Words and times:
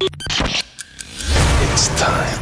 It's 0.00 1.88
time. 1.96 2.40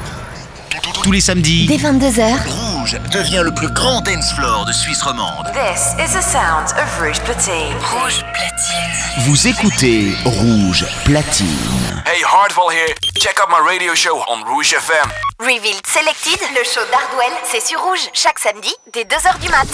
Tous 1.02 1.12
les 1.12 1.21
samedis, 1.21 1.67
Dès 1.67 1.76
22h, 1.76 2.38
Rouge 2.48 2.96
devient 3.12 3.42
le 3.44 3.52
plus 3.52 3.68
grand 3.68 4.00
dance 4.02 4.32
floor 4.34 4.64
de 4.64 4.72
Suisse 4.72 5.02
romande. 5.02 5.47
This 5.52 5.94
is 5.99 6.12
the 6.15 6.23
sound 6.23 6.68
of 6.78 7.00
Rouge 7.00 7.18
Platine. 7.25 7.75
Rouge 7.92 8.25
Platine. 8.32 9.25
vous 9.27 9.48
écoutez 9.48 10.12
Rouge 10.25 10.86
Platine. 11.04 12.02
Hey, 12.07 12.23
Hardwell 12.25 12.70
here. 12.75 12.95
Check 13.18 13.36
out 13.41 13.48
my 13.50 13.61
radio 13.69 13.95
show 13.95 14.23
on 14.29 14.43
Rouge 14.45 14.73
FM. 14.75 15.11
Revealed 15.41 15.84
Selected, 15.87 16.41
le 16.57 16.64
show 16.64 16.80
d'Hardwell, 16.91 17.32
c'est 17.45 17.66
sur 17.66 17.80
Rouge, 17.82 18.09
chaque 18.14 18.39
samedi, 18.39 18.73
dès 18.93 19.03
2h 19.03 19.39
du 19.41 19.48
mat. 19.48 19.66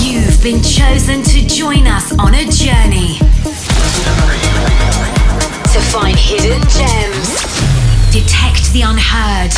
You've 0.00 0.40
been 0.42 0.62
chosen 0.62 1.22
to 1.22 1.48
join 1.48 1.86
us 1.86 2.12
on 2.18 2.32
a 2.32 2.44
journey 2.50 3.18
to 5.74 5.80
find 5.80 6.16
hidden 6.16 6.60
gems, 6.70 7.42
detect 8.12 8.72
the 8.72 8.82
unheard, 8.82 9.50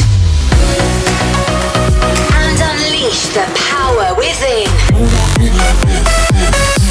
and 2.32 2.58
unleash 2.58 3.26
the 3.36 3.44
power 3.68 4.14
within. 4.16 4.64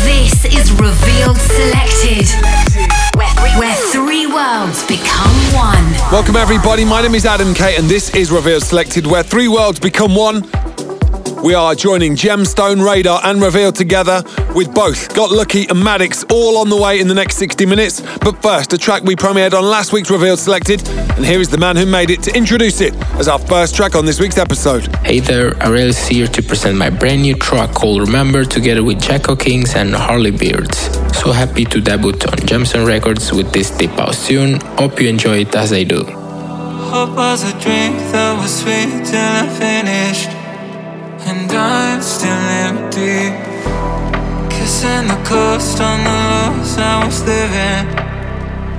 This 0.05 0.45
is 0.45 0.71
Revealed 0.73 1.37
Selected, 1.37 2.29
where 3.57 3.73
three, 3.91 4.27
worlds 4.27 4.85
become 4.85 5.33
one. 5.55 5.91
Welcome, 6.11 6.35
everybody. 6.35 6.85
My 6.85 7.01
name 7.01 7.15
is 7.15 7.25
Adam 7.25 7.55
K, 7.55 7.77
and 7.77 7.89
this 7.89 8.13
is 8.13 8.31
Revealed 8.31 8.61
Selected, 8.61 9.07
where 9.07 9.23
three 9.23 9.47
worlds 9.47 9.79
become 9.79 10.15
one. 10.15 10.43
We 11.45 11.53
are 11.53 11.75
joining 11.75 12.15
Gemstone, 12.15 12.83
Radar, 12.83 13.21
and 13.23 13.39
Reveal 13.39 13.71
together 13.71 14.23
with 14.55 14.73
Bolt 14.73 15.13
Got 15.13 15.29
Lucky 15.29 15.67
and 15.67 15.79
Maddox 15.79 16.23
all 16.31 16.57
on 16.57 16.71
the 16.71 16.75
way 16.75 16.99
in 16.99 17.07
the 17.07 17.13
next 17.13 17.35
60 17.35 17.67
minutes. 17.67 18.01
But 18.21 18.41
first, 18.41 18.73
a 18.73 18.79
track 18.79 19.03
we 19.03 19.15
premiered 19.15 19.53
on 19.53 19.63
last 19.63 19.93
week's 19.93 20.09
Revealed 20.09 20.39
Selected, 20.39 20.81
and 20.89 21.23
here 21.23 21.39
is 21.39 21.49
the 21.49 21.59
man 21.59 21.75
who 21.75 21.85
made 21.85 22.09
it 22.09 22.23
to 22.23 22.35
introduce 22.35 22.81
it 22.81 22.95
as 23.19 23.27
our 23.27 23.37
first 23.37 23.75
track 23.75 23.93
on 23.93 24.07
this 24.07 24.19
week's 24.19 24.39
episode. 24.39 24.87
Hey 25.05 25.19
there, 25.19 25.55
Ariel 25.63 25.89
is 25.89 26.07
here 26.07 26.25
to 26.25 26.41
present 26.41 26.79
my 26.79 26.89
brand 26.89 27.21
new 27.21 27.35
track 27.35 27.75
called 27.75 28.01
Remember 28.01 28.43
together 28.43 28.83
with 28.83 28.99
Jacko 28.99 29.35
Kings 29.35 29.75
and 29.75 29.93
Harley 29.93 30.31
Beards. 30.31 30.79
So 31.15 31.31
happy 31.31 31.65
to 31.65 31.79
debut 31.79 32.09
on 32.09 32.39
Gemstone 32.49 32.87
Records 32.87 33.31
with 33.31 33.51
this 33.53 33.69
deep 33.69 33.91
house 33.91 34.25
tune. 34.25 34.59
Hope 34.79 34.99
you 34.99 35.09
enjoy 35.09 35.41
it 35.41 35.55
as 35.55 35.71
I 35.71 35.83
do. 35.83 36.05
Hope 36.05 37.15
was 37.15 37.43
a 37.43 37.51
drink 37.59 37.99
that 38.11 38.35
was 38.41 38.61
sweet 38.61 39.05
till 39.05 39.19
I 39.19 39.47
finished. 39.59 40.34
And 41.27 41.51
I'm 41.51 42.03
still 42.03 42.45
empty. 42.69 43.33
Kissing 44.53 45.09
the 45.09 45.17
coast 45.25 45.81
on 45.81 45.97
the 46.05 46.17
lows 46.29 46.77
I 46.77 47.01
was 47.01 47.17
living. 47.25 47.89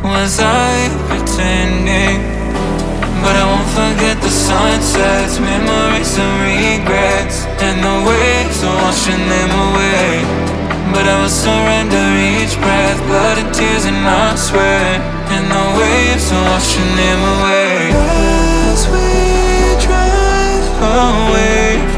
Was 0.07 0.39
I 0.39 0.87
pretending? 1.11 2.23
But 3.19 3.35
I 3.35 3.45
won't 3.51 3.71
forget 3.75 4.15
the 4.23 4.31
sunsets, 4.31 5.43
memories 5.43 6.15
and 6.23 6.35
regrets. 6.47 7.51
And 7.67 7.83
the 7.83 7.97
waves 8.07 8.63
are 8.63 8.79
washing 8.79 9.27
them 9.27 9.51
away. 9.67 10.23
But 10.95 11.03
I 11.03 11.19
will 11.19 11.35
surrender 11.47 12.07
each 12.15 12.55
breath, 12.63 13.01
blood 13.11 13.43
and 13.43 13.51
tears 13.51 13.91
and 13.91 14.07
I 14.07 14.37
swear, 14.39 15.03
And 15.35 15.51
the 15.51 15.67
waves 15.83 16.31
are 16.31 16.47
washing 16.55 16.93
them 16.95 17.21
away. 17.35 17.91
As 18.71 18.87
we 18.87 19.83
drive 19.83 20.67
away 20.79 21.96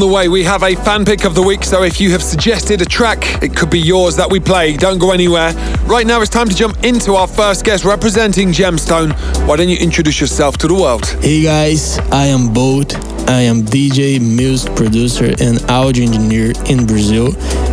the 0.00 0.06
way, 0.06 0.28
we 0.28 0.42
have 0.44 0.62
a 0.62 0.74
fan 0.74 1.04
pick 1.04 1.24
of 1.24 1.34
the 1.34 1.42
week, 1.42 1.62
so 1.62 1.82
if 1.82 2.00
you 2.00 2.10
have 2.10 2.22
suggested 2.22 2.82
a 2.82 2.84
track, 2.84 3.42
it 3.42 3.54
could 3.54 3.70
be 3.70 3.78
yours 3.78 4.16
that 4.16 4.30
we 4.30 4.40
play. 4.40 4.76
Don't 4.76 4.98
go 4.98 5.12
anywhere. 5.12 5.52
Right 5.84 6.06
now, 6.06 6.20
it's 6.20 6.30
time 6.30 6.48
to 6.48 6.54
jump 6.54 6.82
into 6.84 7.14
our 7.14 7.26
first 7.26 7.64
guest 7.64 7.84
representing 7.84 8.48
Gemstone. 8.48 9.12
Why 9.46 9.56
don't 9.56 9.68
you 9.68 9.78
introduce 9.78 10.20
yourself 10.20 10.58
to 10.58 10.68
the 10.68 10.74
world? 10.74 11.06
Hey 11.20 11.42
guys, 11.42 11.98
I 12.10 12.26
am 12.26 12.52
Bolt. 12.52 13.09
I 13.30 13.42
am 13.42 13.62
DJ, 13.62 14.20
music 14.20 14.74
producer, 14.74 15.32
and 15.40 15.62
audio 15.70 16.04
engineer 16.04 16.52
in 16.66 16.84
Brazil, 16.84 17.28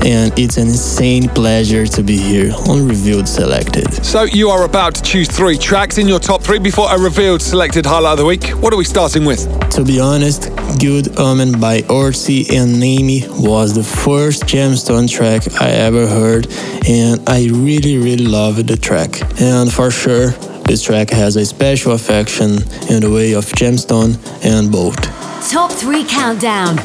and 0.06 0.31
it's 0.38 0.57
an 0.57 0.68
insane 0.68 1.29
pleasure 1.29 1.88
to 1.88 2.03
be 2.03 2.16
here 2.16 2.53
on 2.69 2.88
Revealed 2.88 3.28
Selected. 3.28 3.91
So, 4.06 4.25
you 4.25 4.50
are 4.50 4.66
about 4.66 4.94
to 4.94 5.01
choose 5.01 5.28
three 5.28 5.57
tracks 5.57 5.97
in 5.97 6.07
your 6.07 6.19
top 6.19 6.44
three 6.44 6.59
before 6.59 6.94
a 6.94 7.00
revealed 7.00 7.41
selected 7.41 7.88
highlight 7.88 8.12
of 8.13 8.18
the 8.19 8.25
week. 8.25 8.50
What 8.50 8.72
are 8.72 8.78
we 8.78 8.84
starting 8.84 9.25
with? 9.25 9.47
To 9.72 9.84
be 9.84 10.00
honest, 10.00 10.51
Good 10.79 11.19
Omen 11.19 11.59
by 11.59 11.81
Orsi 11.89 12.45
and 12.56 12.74
Nami 12.74 13.24
was 13.28 13.74
the 13.74 13.84
first 13.84 14.44
Gemstone 14.44 15.09
track 15.09 15.59
I 15.59 15.72
ever 15.72 16.06
heard, 16.06 16.45
and 16.88 17.28
I 17.28 17.47
really, 17.47 17.97
really 17.97 18.28
loved 18.28 18.68
the 18.68 18.78
track. 18.78 19.19
And 19.41 19.74
for 19.74 19.89
sure, 19.89 20.29
this 20.68 20.84
track 20.84 21.09
has 21.09 21.35
a 21.35 21.45
special 21.45 21.94
affection 21.94 22.59
in 22.91 23.01
the 23.01 23.09
way 23.12 23.34
of 23.34 23.45
Gemstone 23.53 24.19
and 24.45 24.72
Bolt. 24.72 25.09
Top 25.42 25.72
3 25.72 26.03
Countdown. 26.03 26.75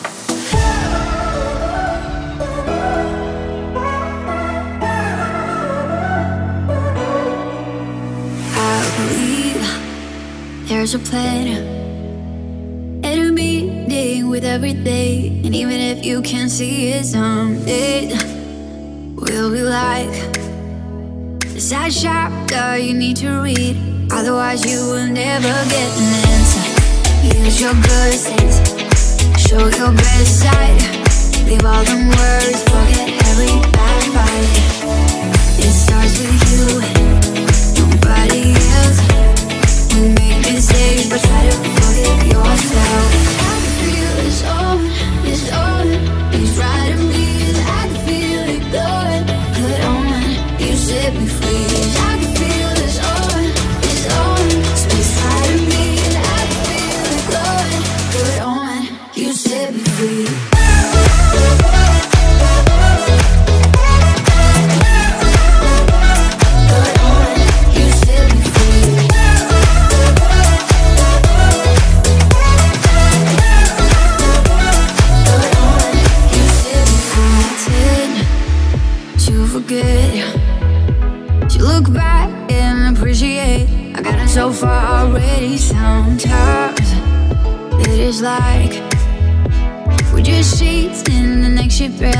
There's 10.68 10.94
a 10.94 10.98
plan 10.98 11.46
and 13.04 13.06
a 13.06 13.32
meaning 13.32 14.28
with 14.28 14.44
every 14.44 14.74
day. 14.74 15.40
And 15.44 15.54
even 15.54 15.80
if 15.80 16.04
you 16.04 16.22
can't 16.22 16.50
see 16.50 16.88
it 16.88 17.04
someday, 17.04 18.08
will 19.14 19.50
be 19.50 19.62
like 19.62 20.12
the 21.40 21.60
sad 21.60 21.92
chapter 21.92 22.78
you 22.78 22.94
need 22.94 23.16
to 23.16 23.40
read. 23.40 23.76
Otherwise, 24.12 24.64
you 24.64 24.78
will 24.86 25.06
never 25.06 25.48
get. 25.70 26.11
Use 27.34 27.60
your 27.60 27.74
good 27.74 28.14
sense, 28.14 28.56
show 29.38 29.64
your 29.78 29.92
best 29.92 30.40
side. 30.40 30.80
Leave 31.46 31.64
all 31.64 31.84
them 31.84 32.08
worries, 32.08 32.62
forget 32.64 33.08
every 33.30 33.54
bad 33.72 34.02
fight. 34.14 34.48
It 35.58 35.72
starts 35.72 36.18
with 36.18 36.42
you 36.52 37.12
nobody 37.78 38.54
else. 38.78 38.98
We 39.94 40.08
make 40.14 40.38
mistakes, 40.52 41.08
but 41.08 41.20
try 41.20 41.42
to 41.48 41.56
forget 41.80 42.26
yourself. 42.26 43.41
Like 88.22 88.78
we're 90.12 90.22
just 90.22 90.56
sheets 90.56 91.02
in 91.08 91.42
the 91.42 91.48
next 91.48 91.74
shipwreck. 91.74 92.14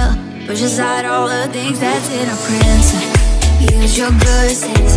Push 0.47 0.63
aside 0.63 1.05
all 1.05 1.29
the 1.29 1.47
things 1.53 1.79
that's 1.79 2.11
in 2.11 2.29
our 2.29 2.37
prints. 2.43 2.91
Use 3.73 3.97
your 3.97 4.11
good 4.11 4.51
sense. 4.51 4.95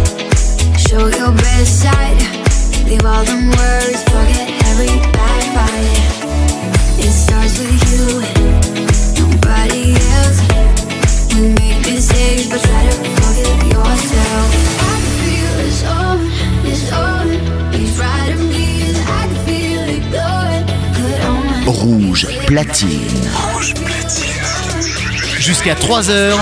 Show 0.81 1.05
your 1.05 1.31
best 1.31 1.83
side. 1.83 2.17
Leave 2.89 3.05
all 3.05 3.23
them 3.23 3.51
worries, 3.51 4.01
forget 4.09 4.49
every 4.65 4.97
bad 5.13 5.43
fight. 5.53 6.01
It 6.97 7.11
starts 7.11 7.59
with 7.59 7.81
you, 7.91 8.25
nobody 9.21 9.93
else. 10.17 10.39
You 11.35 11.49
make 11.53 11.85
mistakes, 11.85 12.47
but 12.49 12.61
try 12.61 12.81
to 12.83 12.95
forget 13.21 13.67
yourself. 13.67 14.84
Good 21.65 21.73
on. 21.77 21.81
Rouge 21.81 22.27
platine. 22.45 23.31
Jusqu'à 25.39 25.73
3h. 25.73 26.33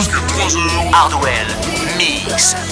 Hardwell 0.92 1.48
Mix. 1.98 2.63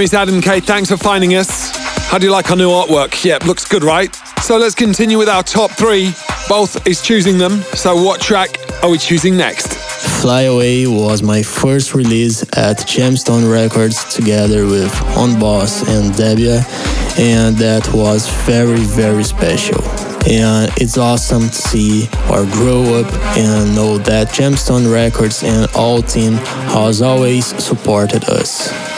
Name 0.00 0.04
is 0.06 0.14
Adam 0.14 0.40
K. 0.40 0.60
Thanks 0.60 0.88
for 0.88 0.96
finding 0.96 1.34
us. 1.34 1.76
How 2.08 2.16
do 2.16 2.24
you 2.24 2.32
like 2.32 2.50
our 2.50 2.56
new 2.56 2.70
artwork? 2.70 3.22
Yeah, 3.22 3.36
looks 3.44 3.68
good, 3.68 3.84
right? 3.84 4.14
So 4.40 4.56
let's 4.56 4.74
continue 4.74 5.18
with 5.18 5.28
our 5.28 5.42
top 5.42 5.72
three. 5.72 6.14
Bolt 6.48 6.88
is 6.88 7.02
choosing 7.02 7.36
them. 7.36 7.60
So 7.74 8.02
what 8.02 8.18
track 8.18 8.48
are 8.82 8.88
we 8.88 8.96
choosing 8.96 9.36
next? 9.36 9.74
Fly 10.22 10.44
Away 10.44 10.86
was 10.86 11.22
my 11.22 11.42
first 11.42 11.94
release 11.94 12.40
at 12.56 12.78
Gemstone 12.78 13.52
Records 13.52 14.02
together 14.14 14.64
with 14.64 14.90
On 15.18 15.38
Boss 15.38 15.86
and 15.86 16.14
Debia, 16.14 16.64
and 17.18 17.54
that 17.58 17.86
was 17.92 18.26
very, 18.46 18.80
very 18.80 19.22
special. 19.22 19.82
And 20.26 20.72
it's 20.78 20.96
awesome 20.96 21.42
to 21.48 21.54
see 21.54 22.08
our 22.30 22.46
grow 22.46 22.84
up 23.00 23.12
and 23.36 23.74
know 23.74 23.98
that 23.98 24.28
Gemstone 24.28 24.90
Records 24.90 25.42
and 25.42 25.70
all 25.76 26.00
team 26.00 26.36
has 26.72 27.02
always 27.02 27.44
supported 27.62 28.24
us. 28.30 28.89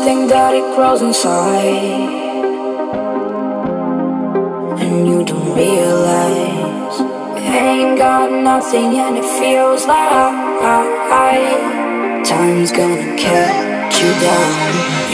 Something 0.00 0.28
that 0.28 0.54
it 0.54 0.64
grows 0.74 1.02
inside, 1.02 2.08
and 4.80 5.06
you 5.06 5.22
don't 5.22 5.52
realize. 5.54 6.96
Ain't 7.36 7.98
got 7.98 8.32
nothing, 8.32 8.96
and 8.96 9.18
it 9.18 9.28
feels 9.38 9.84
like 9.84 10.08
time's 12.24 12.72
gonna 12.72 13.14
catch 13.18 14.00
you 14.00 14.12
down. 14.24 14.52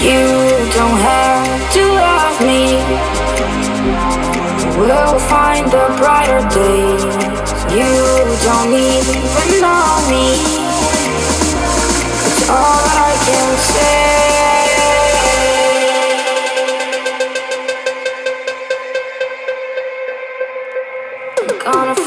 You 0.07 0.23
don't 0.79 1.01
have 1.11 1.47
to 1.77 1.83
love 2.05 2.37
me. 2.51 2.63
We'll 4.79 5.19
find 5.35 5.67
a 5.67 5.87
brighter 5.99 6.43
day. 6.61 6.87
You 7.75 7.91
don't 8.47 8.73
even 8.95 9.49
know 9.63 9.89
me. 10.13 10.27
It's 12.29 12.49
all 12.49 12.83
I 13.07 13.13
can 13.27 13.51
say. 13.75 14.26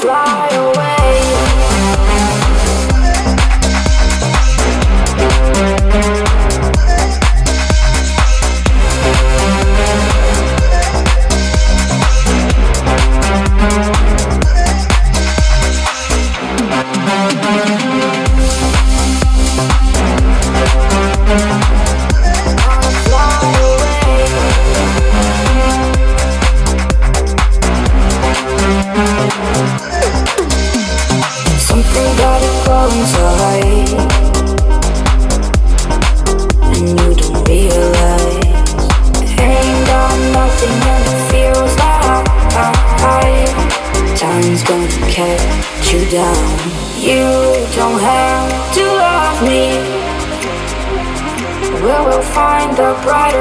Fly 0.01 0.48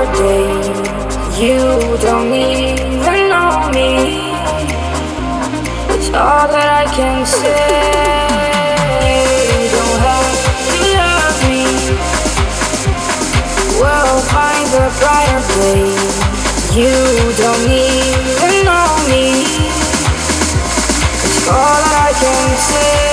day. 0.07 0.51
You 1.43 1.59
don't 1.99 2.33
even 2.33 3.29
know 3.33 3.71
me. 3.75 3.91
It's 5.95 6.09
all 6.15 6.47
that 6.55 6.69
I 6.83 6.87
can 6.99 7.27
say. 7.27 7.67
You 9.07 9.69
don't 9.77 10.01
have 10.09 10.35
to 10.69 10.79
love 10.99 11.39
me. 11.49 11.65
We'll 13.81 14.21
find 14.35 14.69
a 14.85 14.87
brighter 14.99 15.43
day. 15.59 15.87
You 16.79 16.95
don't 17.43 17.67
even 17.71 18.55
know 18.69 18.91
me. 19.11 19.27
It's 21.27 21.47
all 21.49 21.79
that 21.83 21.95
I 22.09 22.13
can 22.23 22.49
say. 22.71 23.09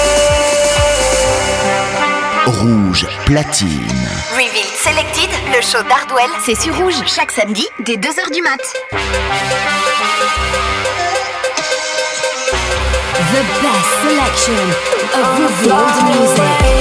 Rouge 2.61 3.03
platine. 3.25 4.24
Revealed 4.55 4.77
Selected, 4.77 5.29
le 5.53 5.61
show 5.61 5.83
d'Hardwell, 5.83 6.29
c'est 6.45 6.55
sur 6.55 6.73
Rouge 6.77 6.95
chaque 7.07 7.31
samedi 7.31 7.67
dès 7.79 7.97
2h 7.97 8.31
du 8.33 8.41
mat. 8.41 8.57
The 13.31 13.43
best 13.61 13.89
selection 14.01 14.55
of 15.13 15.25
revealed 15.39 15.95
music. 16.05 16.75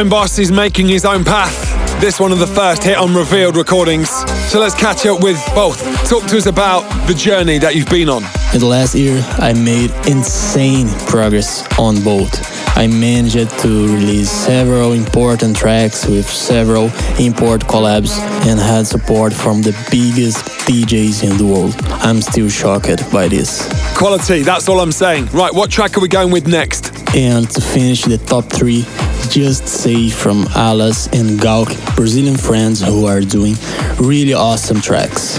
I'm 0.00 0.08
Boss 0.08 0.38
is 0.38 0.50
making 0.50 0.88
his 0.88 1.04
own 1.04 1.24
path. 1.24 2.00
This 2.00 2.18
one 2.18 2.32
of 2.32 2.38
the 2.38 2.46
first 2.46 2.82
hit 2.82 2.96
on 2.96 3.14
Revealed 3.14 3.54
recordings. 3.54 4.08
So 4.50 4.58
let's 4.58 4.74
catch 4.74 5.04
up 5.04 5.22
with 5.22 5.38
Bolt. 5.54 5.76
Talk 6.06 6.24
to 6.28 6.38
us 6.38 6.46
about 6.46 6.80
the 7.06 7.12
journey 7.12 7.58
that 7.58 7.74
you've 7.74 7.90
been 7.90 8.08
on. 8.08 8.22
In 8.54 8.60
the 8.60 8.66
last 8.66 8.94
year, 8.94 9.22
I 9.32 9.52
made 9.52 9.90
insane 10.08 10.88
progress 11.06 11.66
on 11.78 12.02
both. 12.02 12.32
I 12.78 12.86
managed 12.86 13.50
to 13.60 13.88
release 13.88 14.30
several 14.30 14.92
important 14.92 15.54
tracks 15.54 16.06
with 16.06 16.26
several 16.26 16.84
import 17.18 17.60
collabs 17.66 18.18
and 18.48 18.58
had 18.58 18.86
support 18.86 19.34
from 19.34 19.60
the 19.60 19.72
biggest 19.90 20.46
DJs 20.66 21.30
in 21.30 21.36
the 21.36 21.44
world. 21.44 21.74
I'm 22.00 22.22
still 22.22 22.48
shocked 22.48 23.12
by 23.12 23.28
this. 23.28 23.68
Quality, 23.98 24.44
that's 24.44 24.66
all 24.66 24.80
I'm 24.80 24.92
saying. 24.92 25.26
Right, 25.26 25.52
what 25.52 25.70
track 25.70 25.98
are 25.98 26.00
we 26.00 26.08
going 26.08 26.30
with 26.30 26.46
next? 26.46 26.90
And 27.14 27.50
to 27.50 27.60
finish 27.60 28.04
the 28.04 28.16
top 28.16 28.44
three, 28.44 28.86
just 29.30 29.68
Say 29.68 30.10
from 30.10 30.46
Alice 30.56 31.06
and 31.08 31.38
Gauk, 31.38 31.68
Brazilian 31.94 32.36
friends 32.36 32.80
who 32.80 33.06
are 33.06 33.20
doing 33.20 33.54
really 33.98 34.34
awesome 34.34 34.80
tracks. 34.80 35.38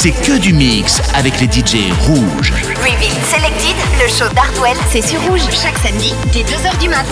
C'est 0.00 0.12
que 0.12 0.38
du 0.38 0.52
mix 0.52 1.02
avec 1.12 1.40
les 1.40 1.46
DJ 1.46 1.90
rouges. 2.06 2.52
Reveal 2.76 3.12
Selected, 3.24 3.74
le 4.00 4.06
show 4.06 4.32
d'Hardwell, 4.32 4.76
c'est 4.92 5.02
sur 5.02 5.20
rouge 5.22 5.40
chaque 5.50 5.76
samedi 5.78 6.14
dès 6.32 6.42
2h 6.42 6.78
du 6.80 6.88
mat. 6.88 7.04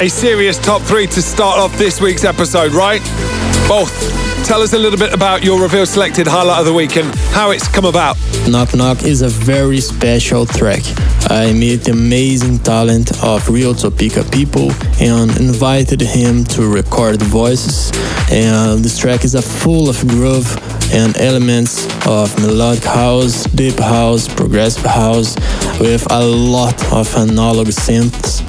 A 0.00 0.08
serious 0.08 0.58
top 0.58 0.82
three 0.84 1.06
to 1.06 1.20
start 1.20 1.58
off 1.58 1.76
this 1.76 2.00
week's 2.00 2.24
episode, 2.24 2.72
right? 2.72 3.02
Both. 3.68 3.92
Tell 4.46 4.62
us 4.62 4.72
a 4.72 4.78
little 4.78 4.98
bit 4.98 5.12
about 5.12 5.44
your 5.44 5.60
Reveal 5.60 5.84
Selected 5.84 6.26
highlight 6.26 6.60
of 6.60 6.64
the 6.64 6.72
week 6.72 6.96
and 6.96 7.14
how 7.34 7.50
it's 7.50 7.68
come 7.68 7.84
about. 7.84 8.16
Knock 8.48 8.74
Knock 8.74 9.04
is 9.04 9.22
a 9.22 9.28
very 9.28 9.80
special 9.80 10.44
track. 10.46 10.82
I 11.30 11.52
met 11.52 11.84
the 11.84 11.92
amazing 11.92 12.58
talent 12.58 13.22
of 13.22 13.48
Real 13.48 13.72
Topica 13.72 14.30
people 14.32 14.72
and 15.00 15.30
invited 15.38 16.00
him 16.00 16.44
to 16.46 16.68
record 16.68 17.22
voices. 17.22 17.92
And 18.30 18.84
this 18.84 18.98
track 18.98 19.24
is 19.24 19.34
a 19.34 19.42
full 19.42 19.88
of 19.88 19.96
groove 20.08 20.56
and 20.92 21.16
elements 21.18 21.86
of 22.06 22.36
melodic 22.42 22.84
house, 22.84 23.44
deep 23.44 23.78
house, 23.78 24.26
progressive 24.26 24.84
house, 24.84 25.36
with 25.78 26.10
a 26.10 26.22
lot 26.22 26.74
of 26.92 27.14
analog 27.16 27.68
synths. 27.68 28.42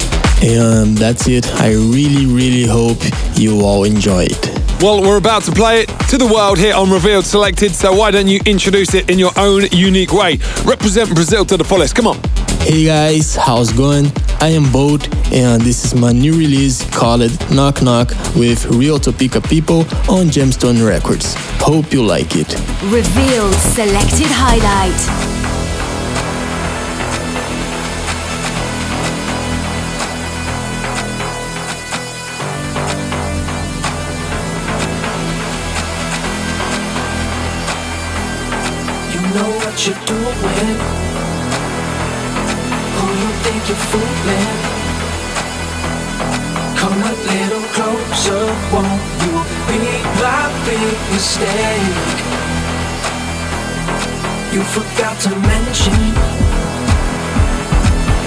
And 0.43 0.97
that's 0.97 1.27
it. 1.27 1.45
I 1.61 1.73
really, 1.73 2.25
really 2.25 2.65
hope 2.65 2.97
you 3.35 3.61
all 3.61 3.83
enjoy 3.83 4.23
it. 4.23 4.62
Well, 4.83 5.01
we're 5.01 5.15
about 5.15 5.43
to 5.43 5.53
play 5.53 5.83
it 5.83 5.87
to 6.09 6.17
the 6.17 6.25
world 6.25 6.57
here 6.57 6.75
on 6.75 6.91
Revealed 6.91 7.23
Selected, 7.23 7.71
so 7.71 7.95
why 7.95 8.11
don't 8.11 8.27
you 8.27 8.41
introduce 8.45 8.93
it 8.93 9.09
in 9.09 9.17
your 9.17 9.31
own 9.37 9.63
unique 9.71 10.11
way? 10.11 10.39
Represent 10.65 11.15
Brazil 11.15 11.45
to 11.45 11.55
the 11.55 11.63
fullest. 11.63 11.95
Come 11.95 12.05
on. 12.05 12.19
Hey 12.59 12.83
guys, 12.83 13.33
how's 13.33 13.71
it 13.71 13.77
going? 13.77 14.11
I 14.41 14.49
am 14.49 14.69
Bolt, 14.73 15.07
and 15.31 15.61
this 15.61 15.85
is 15.85 15.95
my 15.95 16.11
new 16.11 16.33
release 16.33 16.83
called 16.93 17.21
Knock 17.49 17.81
Knock 17.81 18.09
with 18.35 18.65
Real 18.65 18.99
Topica 18.99 19.41
people 19.47 19.79
on 20.11 20.27
Gemstone 20.27 20.85
Records. 20.85 21.33
Hope 21.61 21.93
you 21.93 22.03
like 22.03 22.35
it. 22.35 22.53
Revealed 22.91 23.53
Selected 23.53 24.27
Highlight. 24.27 25.32
You're. 40.43 40.79
Who 42.95 43.05
you 43.21 43.29
think 43.43 43.61
you're 43.69 43.83
fooling? 43.91 44.51
Come 46.79 46.99
a 46.99 47.13
little 47.31 47.65
closer, 47.75 48.43
won't 48.71 49.03
you 49.23 49.33
be 49.67 49.79
my 50.19 50.43
big 50.65 50.97
mistake? 51.11 52.17
You 54.53 54.61
forgot 54.75 55.15
to 55.25 55.31
mention 55.51 56.01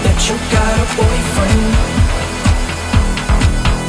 that 0.05 0.19
you 0.27 0.35
got 0.57 0.75
a 0.85 0.87
boyfriend. 0.97 1.73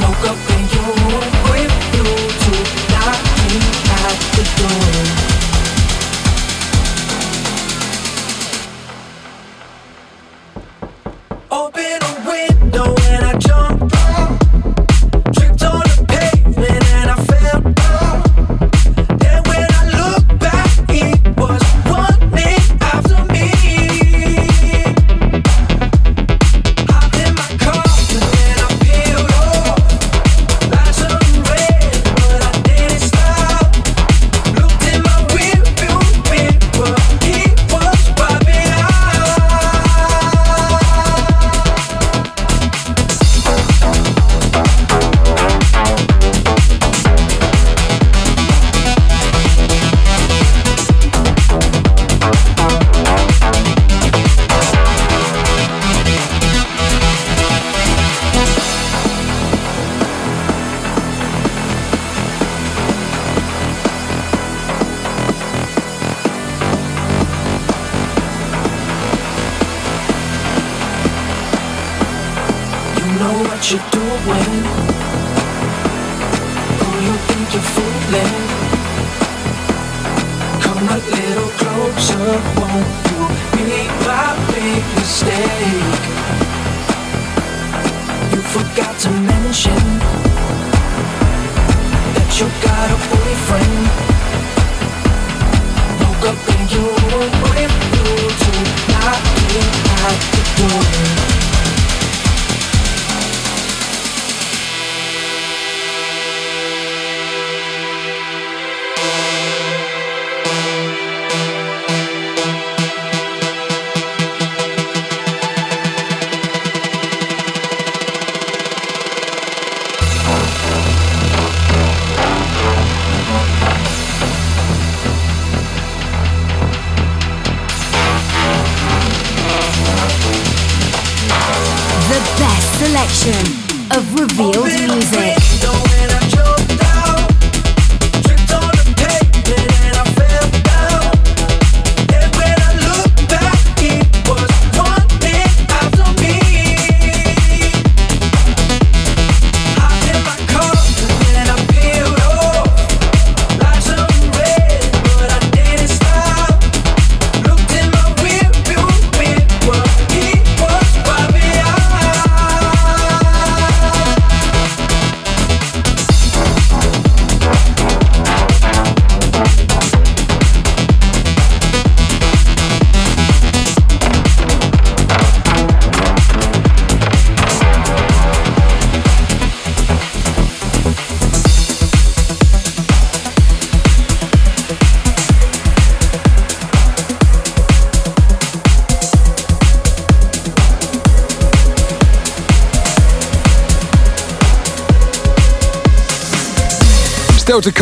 Woke 0.02 0.24
up 0.32 0.42
in 0.54 0.62
your 0.74 0.90
room 1.00 1.26
with 1.50 1.74
you 1.94 2.06
to 2.44 2.52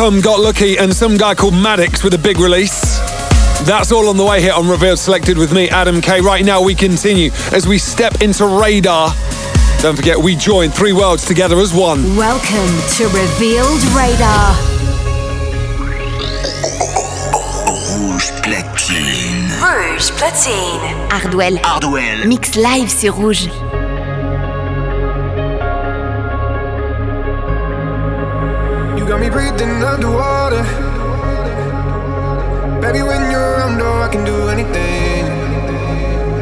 come 0.07 0.21
got 0.21 0.39
lucky 0.39 0.79
and 0.79 0.95
some 0.95 1.17
guy 1.17 1.35
called 1.35 1.53
Maddox 1.53 2.05
with 2.05 2.15
a 2.15 2.19
big 2.19 2.39
release. 2.39 2.99
That's 3.67 3.91
all 3.91 4.09
on 4.09 4.17
the 4.17 4.25
way 4.25 4.41
here 4.41 4.53
on 4.53 4.69
Revealed 4.69 5.01
Selected 5.01 5.37
with 5.37 5.53
me, 5.53 5.69
Adam 5.69 6.01
K. 6.01 6.21
Right 6.21 6.45
now, 6.45 6.63
we 6.63 6.77
continue 6.77 7.33
as 7.53 7.67
we 7.67 7.77
step 7.77 8.23
into 8.23 8.47
Radar. 8.47 9.13
Don't 9.81 9.97
forget, 9.97 10.17
we 10.17 10.37
join 10.37 10.71
three 10.71 10.93
worlds 10.93 11.25
together 11.25 11.59
as 11.59 11.75
one. 11.75 12.15
Welcome 12.15 12.71
to 12.99 13.07
Revealed 13.07 13.83
Radar. 13.97 14.55
Rouge 17.99 18.31
platine. 18.47 19.51
Rouge 19.61 20.13
platine. 20.13 21.11
Hardwell. 21.11 21.57
Hardwell. 21.65 22.29
Mix 22.29 22.55
live 22.55 22.93
sur 22.93 23.11
Rouge. 23.11 23.49
Breathing 29.51 29.83
underwater. 29.83 30.63
Baby, 32.81 33.03
when 33.03 33.31
you're 33.31 33.41
around, 33.41 33.81
oh, 33.81 34.03
I 34.03 34.09
can 34.09 34.25
do 34.25 34.49
anything. 34.49 35.27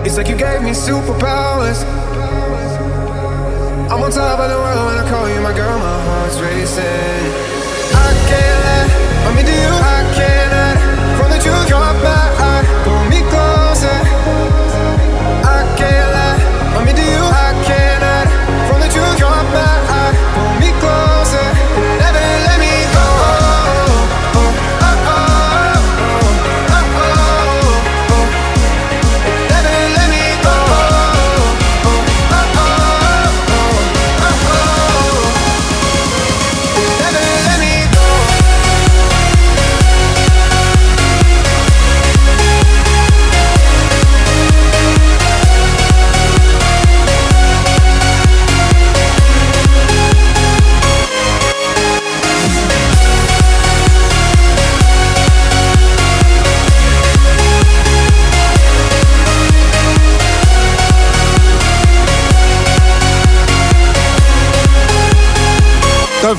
It's 0.07 0.17
like 0.17 0.29
you 0.29 0.37
gave 0.37 0.63
me 0.63 0.71
superpowers. 0.71 1.85
I'm 3.91 4.03
on 4.03 4.11
top 4.11 4.39
of 4.41 4.49
the 4.51 4.57
world 4.57 4.87
when 4.87 4.97
I 4.97 5.09
call 5.09 5.29
you 5.29 5.41
my 5.41 5.53
girl, 5.53 5.79
my 5.79 5.99
heart's 6.07 6.41
racing. 6.41 7.25
I 8.05 8.09
can't 8.31 8.61
let, 8.67 8.89
I'm 9.27 9.39
into 9.39 9.53
you, 9.53 9.75
I 9.97 10.15
can't 10.17 10.44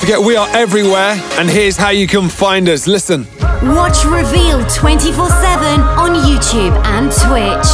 forget, 0.06 0.24
we 0.24 0.36
are 0.36 0.48
everywhere, 0.50 1.20
and 1.40 1.50
here's 1.50 1.78
how 1.78 1.90
you 1.90 2.06
can 2.06 2.30
find 2.30 2.70
us. 2.70 2.86
Listen. 2.86 3.26
Watch 3.64 4.06
Reveal 4.06 4.64
24 4.68 5.30
7 5.30 5.82
on 5.98 6.12
YouTube 6.22 6.76
and 6.86 7.12
Twitch. 7.12 7.70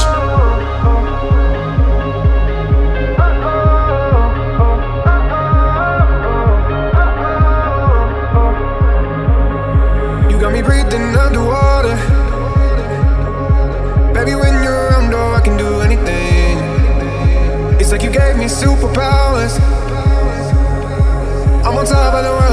You 10.32 10.40
got 10.40 10.54
me 10.54 10.62
breathing 10.62 11.14
underwater. 11.18 11.98
Baby, 14.14 14.36
when 14.36 14.64
you're 14.64 14.72
around, 14.72 15.14
oh, 15.14 15.34
I 15.34 15.42
can 15.44 15.58
do 15.58 15.82
anything. 15.82 16.58
It's 17.78 17.92
like 17.92 18.04
you 18.04 18.10
gave 18.10 18.38
me 18.38 18.46
superpowers. 18.46 19.71
On 21.82 21.88
top 21.88 22.14
of 22.14 22.24
the 22.24 22.30
world 22.30 22.51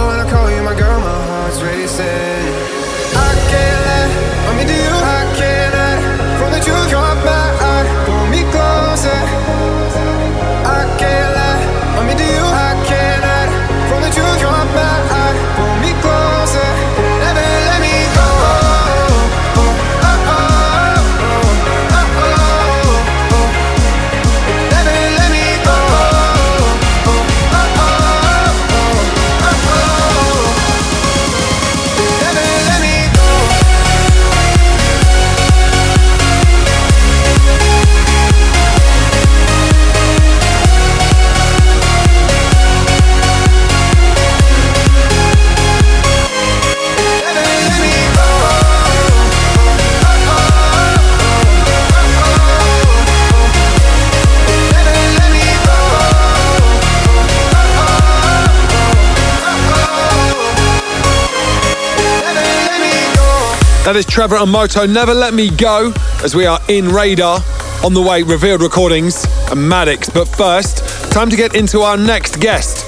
That 63.88 63.96
is 63.96 64.04
Trevor 64.04 64.36
and 64.36 64.52
Moto. 64.52 64.84
Never 64.84 65.14
let 65.14 65.32
me 65.32 65.48
go 65.48 65.94
as 66.22 66.34
we 66.34 66.44
are 66.44 66.60
in 66.68 66.90
radar. 66.90 67.40
On 67.82 67.94
the 67.94 68.02
way, 68.02 68.22
revealed 68.22 68.60
recordings 68.60 69.24
and 69.50 69.66
Maddox. 69.66 70.10
But 70.10 70.28
first, 70.28 70.84
time 71.10 71.30
to 71.30 71.36
get 71.36 71.56
into 71.56 71.80
our 71.80 71.96
next 71.96 72.38
guest. 72.38 72.84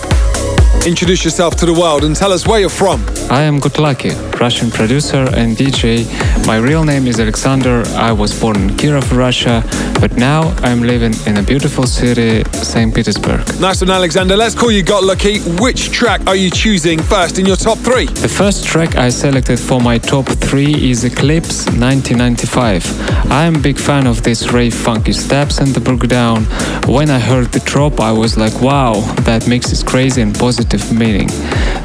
Introduce 0.86 1.24
yourself 1.24 1.56
to 1.56 1.64
the 1.64 1.72
world 1.72 2.04
and 2.04 2.14
tell 2.14 2.34
us 2.34 2.46
where 2.46 2.60
you're 2.60 2.68
from. 2.68 3.02
I 3.30 3.42
am 3.42 3.60
Good 3.60 3.78
Lucky, 3.78 4.10
Russian 4.40 4.72
producer 4.72 5.24
and 5.36 5.56
DJ. 5.56 6.04
My 6.48 6.56
real 6.56 6.82
name 6.82 7.06
is 7.06 7.20
Alexander. 7.20 7.84
I 7.94 8.10
was 8.10 8.38
born 8.40 8.56
in 8.56 8.70
Kirov, 8.70 9.16
Russia, 9.16 9.62
but 10.00 10.16
now 10.16 10.52
I'm 10.64 10.82
living 10.82 11.14
in 11.26 11.36
a 11.36 11.42
beautiful 11.42 11.86
city, 11.86 12.42
St. 12.50 12.92
Petersburg. 12.92 13.46
Nice 13.60 13.82
one, 13.82 13.90
Alexander. 13.90 14.36
Let's 14.36 14.56
call 14.56 14.72
you 14.72 14.82
Got 14.82 15.04
Lucky. 15.04 15.38
Which 15.60 15.92
track 15.92 16.26
are 16.26 16.34
you 16.34 16.50
choosing 16.50 17.00
first 17.00 17.38
in 17.38 17.46
your 17.46 17.54
top 17.54 17.78
three? 17.78 18.06
The 18.06 18.28
first 18.28 18.64
track 18.64 18.96
I 18.96 19.10
selected 19.10 19.60
for 19.60 19.80
my 19.80 19.98
top 19.98 20.26
three 20.26 20.90
is 20.90 21.04
Eclipse 21.04 21.66
1995. 21.66 23.30
I 23.30 23.44
am 23.44 23.54
a 23.54 23.60
big 23.60 23.78
fan 23.78 24.08
of 24.08 24.24
this 24.24 24.50
rave 24.50 24.74
funky 24.74 25.12
steps 25.12 25.58
and 25.58 25.68
the 25.68 25.80
breakdown. 25.80 26.46
When 26.88 27.10
I 27.10 27.20
heard 27.20 27.52
the 27.52 27.60
drop, 27.60 28.00
I 28.00 28.10
was 28.10 28.36
like, 28.36 28.60
wow, 28.60 28.94
that 29.20 29.46
mix 29.46 29.70
is 29.70 29.84
crazy 29.84 30.20
and 30.20 30.36
positive 30.36 30.92
meaning. 30.92 31.28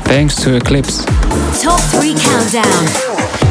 Thanks 0.06 0.36
to 0.44 0.56
Eclipse. 0.56 1.04
Top 1.62 1.82
3 1.82 2.14
Countdown. 2.14 3.45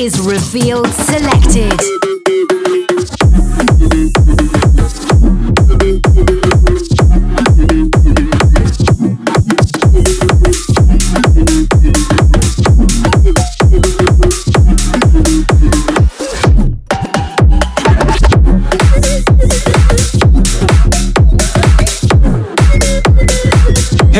Is 0.00 0.18
Revealed 0.18 0.86
Selected. 0.94 2.09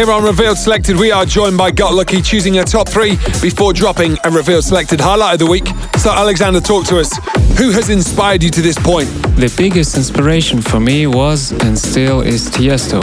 Here 0.00 0.10
on 0.10 0.24
Revealed 0.24 0.56
Selected, 0.56 0.96
we 0.96 1.12
are 1.12 1.26
joined 1.26 1.58
by 1.58 1.70
Got 1.70 1.92
Lucky, 1.92 2.22
choosing 2.22 2.56
a 2.56 2.64
top 2.64 2.88
three 2.88 3.16
before 3.42 3.74
dropping 3.74 4.16
a 4.24 4.30
Revealed 4.30 4.64
Selected 4.64 4.98
highlight 4.98 5.34
of 5.34 5.40
the 5.40 5.46
week. 5.46 5.66
So, 5.98 6.10
Alexander, 6.10 6.58
talk 6.58 6.86
to 6.86 7.00
us. 7.00 7.14
Who 7.58 7.70
has 7.72 7.90
inspired 7.90 8.42
you 8.42 8.48
to 8.48 8.62
this 8.62 8.78
point? 8.78 9.29
The 9.36 9.52
biggest 9.56 9.96
inspiration 9.96 10.60
for 10.60 10.80
me 10.80 11.06
was 11.06 11.52
and 11.52 11.78
still 11.78 12.20
is 12.20 12.50
Tiesto. 12.50 13.02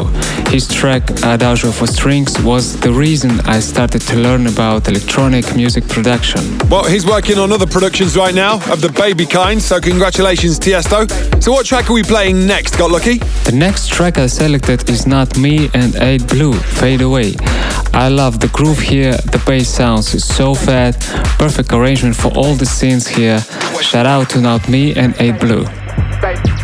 His 0.50 0.68
track 0.68 1.10
Adagio 1.24 1.72
for 1.72 1.88
Strings 1.88 2.40
was 2.42 2.80
the 2.80 2.92
reason 2.92 3.40
I 3.42 3.60
started 3.60 4.02
to 4.02 4.18
learn 4.18 4.48
about 4.48 4.88
electronic 4.88 5.56
music 5.56 5.88
production. 5.88 6.42
Well, 6.70 6.86
he's 6.86 7.06
working 7.06 7.38
on 7.40 7.52
other 7.52 7.66
productions 7.66 8.16
right 8.16 8.36
now 8.36 8.56
of 8.72 8.82
the 8.82 8.90
baby 8.90 9.26
kind, 9.26 9.62
so 9.62 9.80
congratulations, 9.80 10.60
Tiesto. 10.60 11.10
So, 11.42 11.52
what 11.52 11.66
track 11.66 11.90
are 11.90 11.94
we 11.94 12.04
playing 12.04 12.46
next, 12.46 12.78
Got 12.78 12.92
Lucky? 12.92 13.18
The 13.46 13.54
next 13.54 13.90
track 13.90 14.18
I 14.18 14.28
selected 14.28 14.90
is 14.90 15.08
Not 15.08 15.38
Me 15.38 15.70
and 15.74 15.96
8 15.96 16.28
Blue, 16.28 16.54
Fade 16.54 17.02
Away. 17.02 17.36
I 17.94 18.10
love 18.10 18.40
the 18.40 18.50
groove 18.50 18.80
here, 18.80 19.18
the 19.32 19.42
bass 19.46 19.70
sounds 19.70 20.14
is 20.14 20.24
so 20.24 20.54
fat, 20.54 21.00
perfect 21.40 21.74
arrangement 21.74 22.16
for 22.16 22.32
all 22.38 22.54
the 22.54 22.66
scenes 22.66 23.08
here. 23.08 23.40
Shout 23.82 24.06
out 24.06 24.30
to 24.32 24.42
Not 24.42 24.70
Me 24.70 24.94
and 24.96 25.16
8 25.20 25.40
Blue. 25.40 25.66
Baby. 26.22 26.57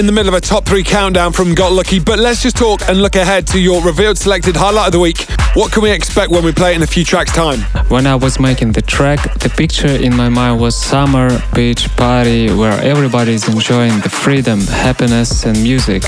In 0.00 0.06
the 0.06 0.12
middle 0.12 0.34
of 0.34 0.34
a 0.34 0.40
top 0.40 0.64
three 0.64 0.82
countdown 0.82 1.30
from 1.30 1.54
Got 1.54 1.72
Lucky, 1.72 2.00
but 2.00 2.18
let's 2.18 2.42
just 2.42 2.56
talk 2.56 2.80
and 2.88 3.02
look 3.02 3.16
ahead 3.16 3.46
to 3.48 3.60
your 3.60 3.84
revealed 3.84 4.16
selected 4.16 4.56
highlight 4.56 4.86
of 4.86 4.92
the 4.92 4.98
week. 4.98 5.26
What 5.52 5.72
can 5.72 5.82
we 5.82 5.90
expect 5.90 6.30
when 6.30 6.42
we 6.42 6.52
play 6.52 6.72
it 6.72 6.76
in 6.76 6.82
a 6.82 6.86
few 6.86 7.04
tracks' 7.04 7.32
time? 7.32 7.60
When 7.88 8.06
I 8.06 8.14
was 8.14 8.40
making 8.40 8.72
the 8.72 8.80
track, 8.80 9.20
the 9.40 9.50
picture 9.50 9.88
in 9.88 10.16
my 10.16 10.30
mind 10.30 10.58
was 10.58 10.74
summer 10.74 11.28
beach 11.54 11.94
party 11.96 12.50
where 12.50 12.80
everybody 12.82 13.34
is 13.34 13.46
enjoying 13.46 14.00
the 14.00 14.08
freedom, 14.08 14.60
happiness, 14.60 15.44
and 15.44 15.62
music. 15.62 16.02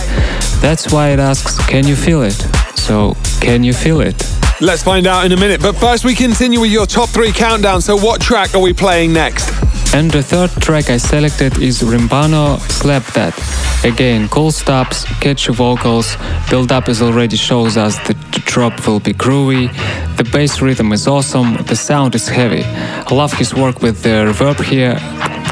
That's 0.62 0.90
why 0.90 1.10
it 1.10 1.18
asks, 1.18 1.58
Can 1.66 1.86
you 1.86 1.94
feel 1.94 2.22
it? 2.22 2.40
So, 2.78 3.14
can 3.42 3.62
you 3.62 3.74
feel 3.74 4.00
it? 4.00 4.16
Let's 4.62 4.82
find 4.82 5.06
out 5.06 5.26
in 5.26 5.32
a 5.32 5.36
minute, 5.36 5.60
but 5.60 5.76
first 5.76 6.02
we 6.02 6.14
continue 6.14 6.60
with 6.60 6.72
your 6.72 6.86
top 6.86 7.10
three 7.10 7.32
countdown. 7.32 7.82
So, 7.82 7.96
what 7.96 8.22
track 8.22 8.54
are 8.54 8.62
we 8.62 8.72
playing 8.72 9.12
next? 9.12 9.51
And 9.94 10.10
the 10.10 10.22
third 10.22 10.50
track 10.62 10.88
I 10.88 10.96
selected 10.96 11.58
is 11.58 11.82
Rimbano 11.82 12.58
Slap 12.70 13.04
That. 13.12 13.34
Again, 13.84 14.26
cool 14.28 14.50
stops, 14.50 15.04
catchy 15.20 15.52
vocals, 15.52 16.16
build 16.48 16.72
up 16.72 16.88
as 16.88 17.02
already 17.02 17.36
shows 17.36 17.76
us 17.76 17.98
the 18.06 18.14
drop 18.46 18.86
will 18.86 19.00
be 19.00 19.12
groovy, 19.12 19.68
the 20.16 20.24
bass 20.24 20.62
rhythm 20.62 20.92
is 20.92 21.06
awesome, 21.06 21.56
the 21.66 21.76
sound 21.76 22.14
is 22.14 22.26
heavy. 22.26 22.62
I 22.64 23.14
love 23.14 23.34
his 23.34 23.54
work 23.54 23.82
with 23.82 24.02
the 24.02 24.32
reverb 24.32 24.64
here. 24.64 24.96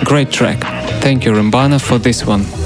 Great 0.04 0.30
track. 0.30 0.60
Thank 1.02 1.26
you 1.26 1.32
Rimbana 1.32 1.78
for 1.78 1.98
this 1.98 2.24
one. 2.24 2.59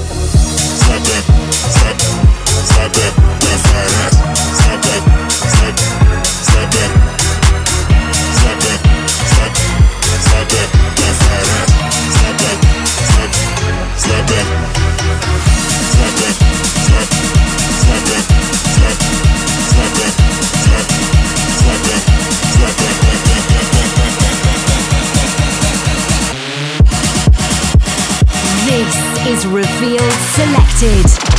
Selected. 30.35 31.34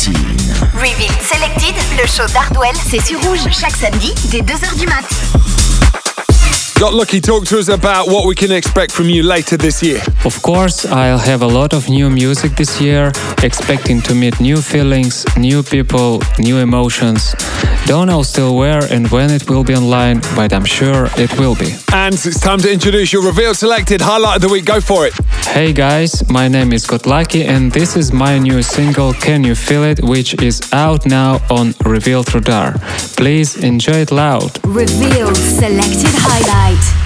Platine. 0.00 0.18
Reveal 0.74 1.10
Selected, 1.22 1.74
le 2.00 2.06
show 2.06 2.26
d'Hardwell, 2.32 2.74
c'est 2.88 3.00
sur 3.00 3.20
Rouge 3.22 3.40
chaque 3.50 3.76
samedi 3.76 4.14
dès 4.30 4.40
2h 4.40 4.78
du 4.78 4.86
mat. 4.86 5.04
Got 6.78 6.92
Lucky, 6.92 7.20
talk 7.20 7.44
to 7.44 7.58
us 7.58 7.68
about 7.68 8.08
what 8.08 8.24
we 8.24 8.34
can 8.34 8.50
expect 8.50 8.92
from 8.92 9.10
you 9.10 9.22
later 9.22 9.58
this 9.58 9.82
year. 9.82 10.00
Of 10.24 10.40
course, 10.40 10.86
I'll 10.86 11.18
have 11.18 11.42
a 11.42 11.46
lot 11.46 11.74
of 11.74 11.88
new 11.90 12.08
music 12.08 12.54
this 12.56 12.80
year, 12.80 13.12
expecting 13.42 14.00
to 14.02 14.14
meet 14.14 14.40
new 14.40 14.62
feelings, 14.62 15.26
new 15.36 15.62
people, 15.62 16.22
new 16.38 16.56
emotions. 16.58 17.34
Don't 17.86 18.06
know 18.06 18.22
still 18.22 18.56
where 18.56 18.82
and 18.92 19.08
when 19.10 19.30
it 19.30 19.48
will 19.50 19.64
be 19.64 19.74
online, 19.74 20.20
but 20.36 20.52
I'm 20.52 20.64
sure 20.64 21.08
it 21.16 21.36
will 21.38 21.56
be. 21.56 21.74
And 21.92 22.14
it's 22.14 22.38
time 22.40 22.60
to 22.60 22.72
introduce 22.72 23.12
your 23.12 23.24
Revealed 23.24 23.56
Selected 23.56 24.00
highlight 24.00 24.36
of 24.36 24.42
the 24.42 24.48
week. 24.48 24.64
Go 24.64 24.80
for 24.80 25.06
it. 25.06 25.14
Hey 25.44 25.72
guys, 25.72 26.28
my 26.28 26.46
name 26.46 26.72
is 26.72 26.86
Got 26.86 27.06
Lucky 27.06 27.44
and 27.44 27.72
this 27.72 27.96
is 27.96 28.12
my 28.12 28.38
new 28.38 28.62
single 28.62 29.12
Can 29.12 29.42
You 29.42 29.54
Feel 29.56 29.82
It, 29.84 30.04
which 30.04 30.40
is 30.40 30.60
out 30.72 31.04
now 31.06 31.40
on 31.50 31.74
Revealed 31.84 32.32
Radar. 32.32 32.74
Please 33.16 33.56
enjoy 33.56 34.02
it 34.02 34.12
loud. 34.12 34.50
Revealed 34.64 35.36
Selected 35.36 36.14
Highlight. 36.14 36.99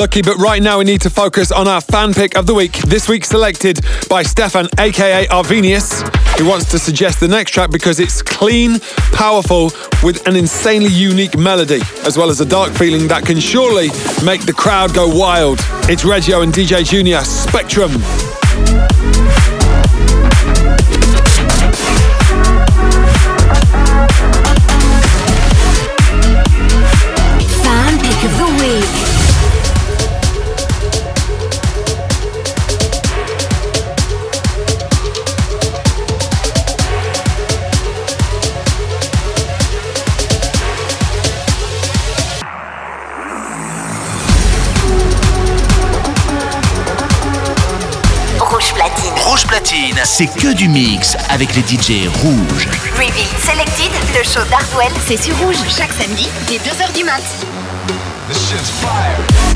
Lucky, 0.00 0.22
but 0.22 0.38
right 0.38 0.62
now 0.62 0.78
we 0.78 0.84
need 0.84 1.02
to 1.02 1.10
focus 1.10 1.52
on 1.52 1.68
our 1.68 1.82
fan 1.82 2.14
pick 2.14 2.34
of 2.34 2.46
the 2.46 2.54
week. 2.54 2.72
This 2.72 3.06
week 3.06 3.22
selected 3.22 3.80
by 4.08 4.22
Stefan, 4.22 4.66
aka 4.78 5.26
Arvenius, 5.26 6.00
who 6.38 6.48
wants 6.48 6.70
to 6.70 6.78
suggest 6.78 7.20
the 7.20 7.28
next 7.28 7.50
track 7.50 7.70
because 7.70 8.00
it's 8.00 8.22
clean, 8.22 8.80
powerful, 9.12 9.64
with 10.02 10.26
an 10.26 10.36
insanely 10.36 10.88
unique 10.88 11.36
melody, 11.36 11.82
as 12.06 12.16
well 12.16 12.30
as 12.30 12.40
a 12.40 12.46
dark 12.46 12.72
feeling 12.72 13.08
that 13.08 13.26
can 13.26 13.38
surely 13.38 13.88
make 14.24 14.40
the 14.46 14.54
crowd 14.56 14.94
go 14.94 15.06
wild. 15.06 15.58
It's 15.82 16.02
Reggio 16.02 16.40
and 16.40 16.50
DJ 16.50 16.82
Junior, 16.82 17.20
Spectrum. 17.20 17.90
C'est 50.04 50.26
que 50.26 50.52
du 50.54 50.68
mix 50.68 51.16
avec 51.28 51.54
les 51.54 51.62
DJ 51.62 52.08
rouges. 52.22 52.68
Reveal 52.94 53.26
Selected, 53.38 53.90
le 54.14 54.22
show 54.22 54.44
d'Hardwell, 54.48 54.92
c'est 55.06 55.16
sur 55.16 55.36
rouge 55.38 55.56
chaque 55.68 55.92
samedi 55.92 56.28
dès 56.46 56.56
2h 56.56 56.96
du 56.96 57.04
mat. 57.04 57.22
Get 58.30 58.54
in 58.56 59.49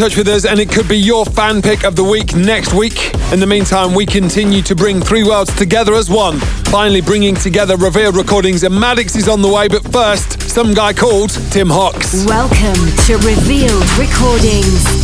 touch 0.00 0.16
with 0.16 0.28
us 0.28 0.46
and 0.46 0.58
it 0.58 0.70
could 0.70 0.88
be 0.88 0.96
your 0.96 1.26
fan 1.26 1.60
pick 1.60 1.84
of 1.84 1.94
the 1.94 2.02
week 2.02 2.34
next 2.34 2.72
week. 2.72 3.12
In 3.32 3.38
the 3.38 3.46
meantime, 3.46 3.94
we 3.94 4.06
continue 4.06 4.62
to 4.62 4.74
bring 4.74 4.98
three 4.98 5.24
worlds 5.24 5.54
together 5.56 5.92
as 5.92 6.08
one. 6.08 6.38
Finally 6.70 7.02
bringing 7.02 7.34
together 7.34 7.76
Revealed 7.76 8.16
Recordings 8.16 8.62
and 8.62 8.74
Maddix 8.74 9.14
is 9.14 9.28
on 9.28 9.42
the 9.42 9.48
way, 9.48 9.68
but 9.68 9.82
first, 9.92 10.40
some 10.48 10.72
guy 10.72 10.94
called 10.94 11.28
Tim 11.52 11.68
Hawks. 11.68 12.24
Welcome 12.24 12.80
to 13.04 13.16
Revealed 13.18 13.84
Recordings. 13.98 14.99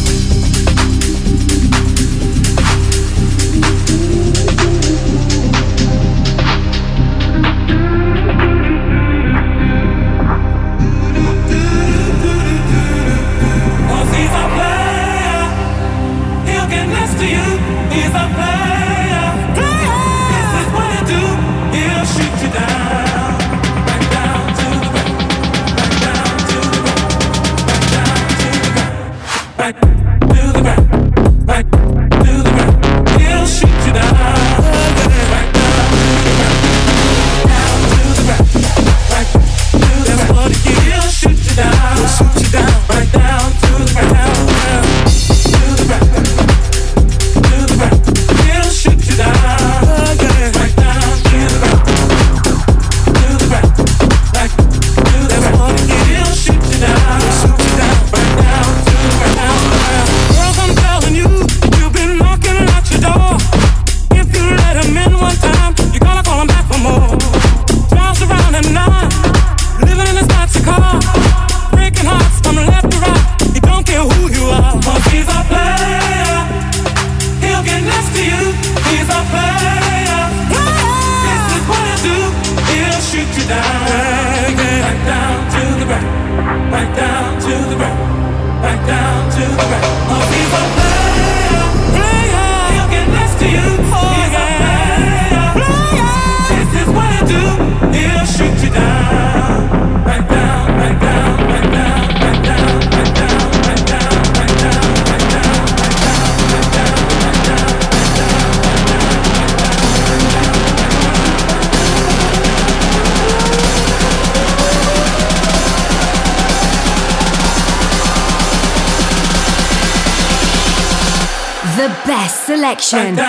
Selection 122.86 123.25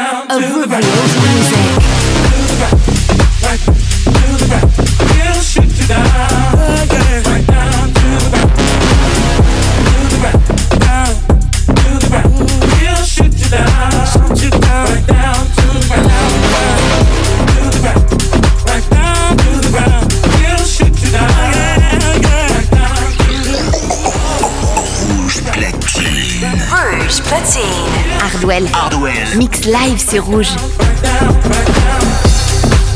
Hardwell. 28.65 29.37
Mix 29.37 29.65
live 29.65 29.99
sur 29.99 30.21
Rouge. 30.25 30.49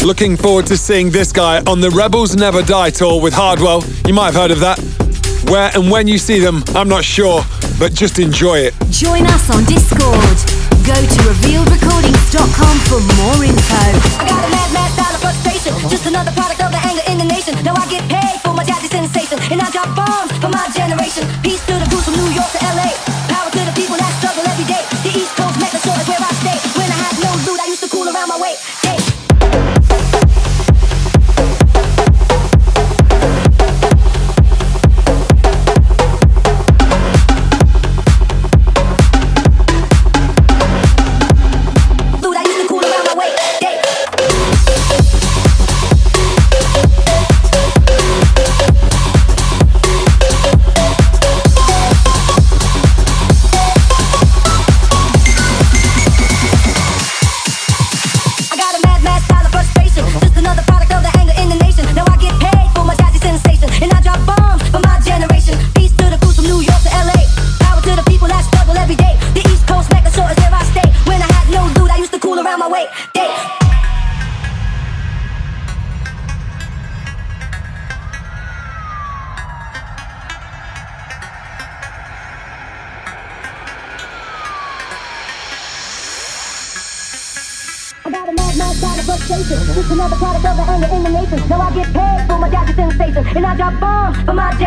Looking 0.03 0.35
forward 0.35 0.65
to 0.67 0.77
seeing 0.77 1.11
this 1.11 1.31
guy 1.31 1.61
on 1.67 1.79
the 1.79 1.89
Rebels 1.91 2.35
Never 2.35 2.63
Die 2.63 2.89
tour 2.89 3.21
with 3.21 3.33
Hardwell. 3.33 3.83
You 4.07 4.13
might 4.13 4.33
have 4.33 4.35
heard 4.35 4.51
of 4.51 4.59
that. 4.61 4.79
Where 5.49 5.69
and 5.75 5.91
when 5.91 6.07
you 6.07 6.17
see 6.17 6.39
them, 6.39 6.63
I'm 6.75 6.87
not 6.89 7.03
sure, 7.03 7.43
but 7.77 7.93
just 7.93 8.17
enjoy 8.17 8.59
it. 8.59 8.73
Join 8.89 9.25
us 9.27 9.49
on 9.49 9.63
Discord. 9.65 10.37
Go 10.87 10.95
to 10.95 11.19
revealedrecordings.com 11.29 12.77
for 12.89 12.99
more 13.21 13.43
info. 13.43 14.41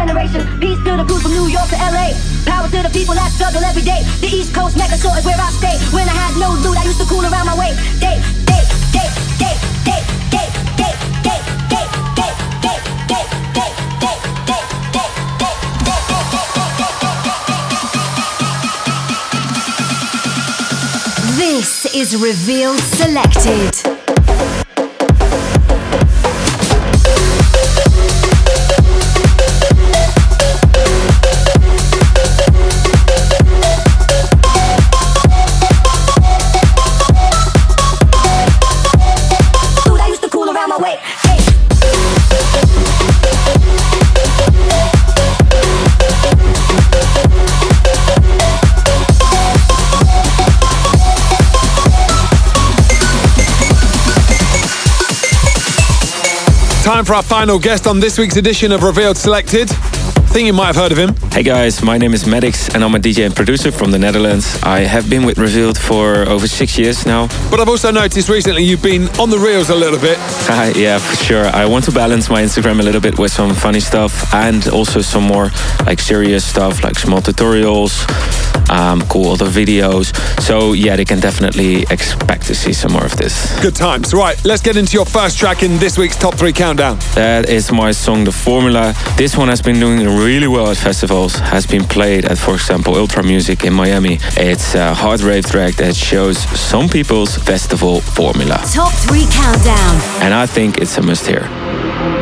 Generation. 0.07 0.61
Peace 0.61 0.79
to 0.85 0.97
the 0.97 1.05
from 1.23 1.33
New 1.33 1.49
York 1.49 1.69
to 1.69 1.77
LA. 1.77 2.13
Power 2.45 2.69
to 2.69 2.83
the 2.83 2.93
people 2.93 3.15
that 3.15 3.33
struggle 3.33 3.65
every 3.65 3.83
day. 3.83 4.05
The 4.21 4.29
East 4.29 4.55
Coast 4.55 4.77
is 4.77 5.25
where 5.25 5.41
I 5.41 5.51
stay. 5.51 5.77
When 5.97 6.09
I 6.09 6.13
had 6.13 6.37
no 6.37 6.53
loot, 6.61 6.77
I 6.77 6.85
used 6.85 7.01
to 7.01 7.07
cool 7.07 7.25
around 7.25 7.47
my 7.47 7.57
way. 7.57 7.73
Day, 8.01 8.21
day, 8.45 8.63
day, 8.93 9.09
day, 9.41 9.57
day, 9.85 10.01
day, 10.31 10.49
day, 10.77 10.95
This 21.37 21.87
is 21.95 22.17
Revealed 22.17 22.79
Selected. 22.79 23.94
Time 56.85 57.07
for 57.07 57.15
our 57.15 57.23
final 57.23 57.59
guest 57.59 57.87
on 57.87 57.99
this 57.99 58.19
week's 58.19 58.37
edition 58.37 58.71
of 58.71 58.83
Revealed 58.83 59.17
Selected. 59.17 59.71
I 59.71 60.37
think 60.37 60.45
you 60.45 60.53
might 60.53 60.67
have 60.67 60.77
heard 60.77 60.93
of 60.93 60.99
him. 60.99 61.15
Hey 61.33 61.43
guys, 61.43 61.83
my 61.83 61.97
name 61.97 62.13
is 62.13 62.25
Maddix 62.25 62.75
and 62.75 62.85
I'm 62.85 62.95
a 62.95 62.99
DJ 62.99 63.25
and 63.25 63.35
producer 63.35 63.73
from 63.73 63.91
the 63.91 63.99
Netherlands. 63.99 64.63
I 64.63 64.81
have 64.81 65.09
been 65.09 65.25
with 65.25 65.39
Revealed 65.39 65.79
for 65.79 66.29
over 66.29 66.47
six 66.47 66.77
years 66.77 67.07
now. 67.07 67.29
But 67.51 67.61
I've 67.61 67.71
also 67.71 67.91
noticed 67.91 68.29
recently 68.29 68.65
you've 68.65 68.83
been 68.83 69.09
on 69.19 69.31
the 69.31 69.39
reels 69.39 69.71
a 69.71 69.75
little 69.75 69.99
bit. 69.99 70.19
Uh, 70.47 70.71
yeah, 70.77 70.99
for 70.99 71.17
sure. 71.17 71.47
I 71.47 71.65
want 71.65 71.87
to 71.87 71.91
balance 71.91 72.29
my 72.29 72.43
Instagram 72.43 72.79
a 72.79 72.83
little 72.83 73.01
bit 73.01 73.19
with 73.19 73.33
some 73.33 73.55
funny 73.55 73.81
stuff 73.81 74.33
and 74.35 74.69
also 74.69 75.01
some 75.01 75.25
more 75.25 75.51
like 75.87 76.01
serious 76.01 76.45
stuff, 76.45 76.85
like 76.85 76.99
small 76.99 77.23
tutorials, 77.23 78.05
um, 78.71 79.03
cool 79.03 79.33
other 79.33 79.47
videos. 79.47 80.15
So 80.41 80.73
yeah, 80.73 80.97
they 80.97 81.05
can 81.05 81.21
definitely 81.21 81.83
expect 81.91 82.47
to 82.47 82.55
see 82.55 82.73
some 82.73 82.93
more 82.93 83.05
of 83.05 83.17
this. 83.17 83.35
Good 83.61 83.75
times. 83.75 84.13
Right, 84.15 84.43
let's 84.45 84.63
get 84.63 84.77
into 84.77 84.95
your 84.95 85.07
first 85.07 85.39
track 85.39 85.63
in 85.63 85.79
this 85.79 85.99
week's 85.99 86.17
top 86.17 86.35
three 86.35 86.53
countdown. 86.53 86.99
That 87.15 87.49
is 87.49 87.71
my 87.73 87.93
song, 87.93 88.25
The 88.25 88.33
Formula. 88.33 88.95
This 89.17 89.37
one 89.37 89.49
has 89.49 89.63
been 89.63 89.81
doing 89.81 90.01
really 90.19 90.49
well 90.49 90.71
at 90.71 90.77
festivals, 90.77 91.35
has 91.37 91.67
been 91.67 91.85
played 91.85 92.25
at, 92.25 92.39
for 92.39 92.55
example, 92.55 92.97
Ultra 92.97 93.23
Music 93.23 93.65
in 93.65 93.73
Miami. 93.73 94.19
It's 94.37 94.75
a 94.75 94.95
hard 94.95 95.21
rave 95.21 95.47
track 95.47 95.75
that 95.77 95.97
shows 95.97 96.39
some 96.39 96.89
people's 96.89 97.37
festival 97.37 98.01
formula. 98.01 98.61
Top 98.73 98.93
3 98.93 99.27
Countdown. 99.31 100.23
And 100.23 100.35
I 100.35 100.47
think 100.47 100.79
it's 100.79 100.97
a 100.99 101.03
must 101.03 101.27
hear. 101.27 102.14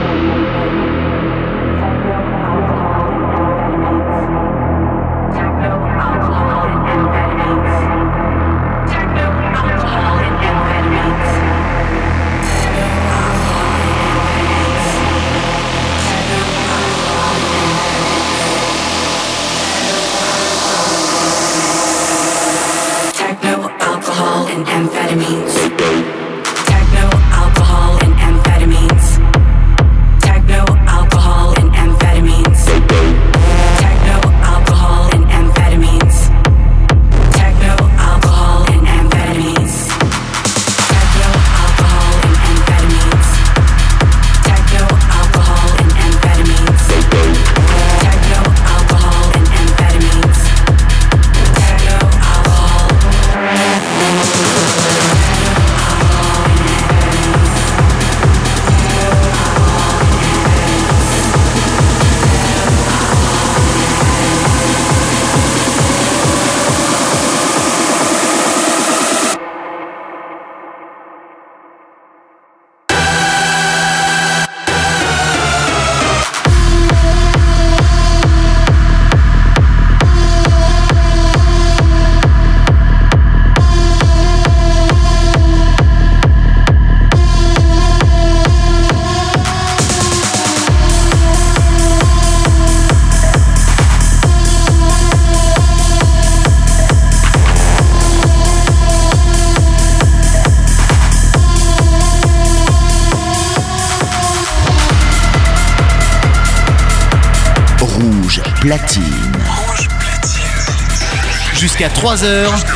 jusqu'à 111.82 111.88
3 111.88 112.24
heures. 112.24 112.71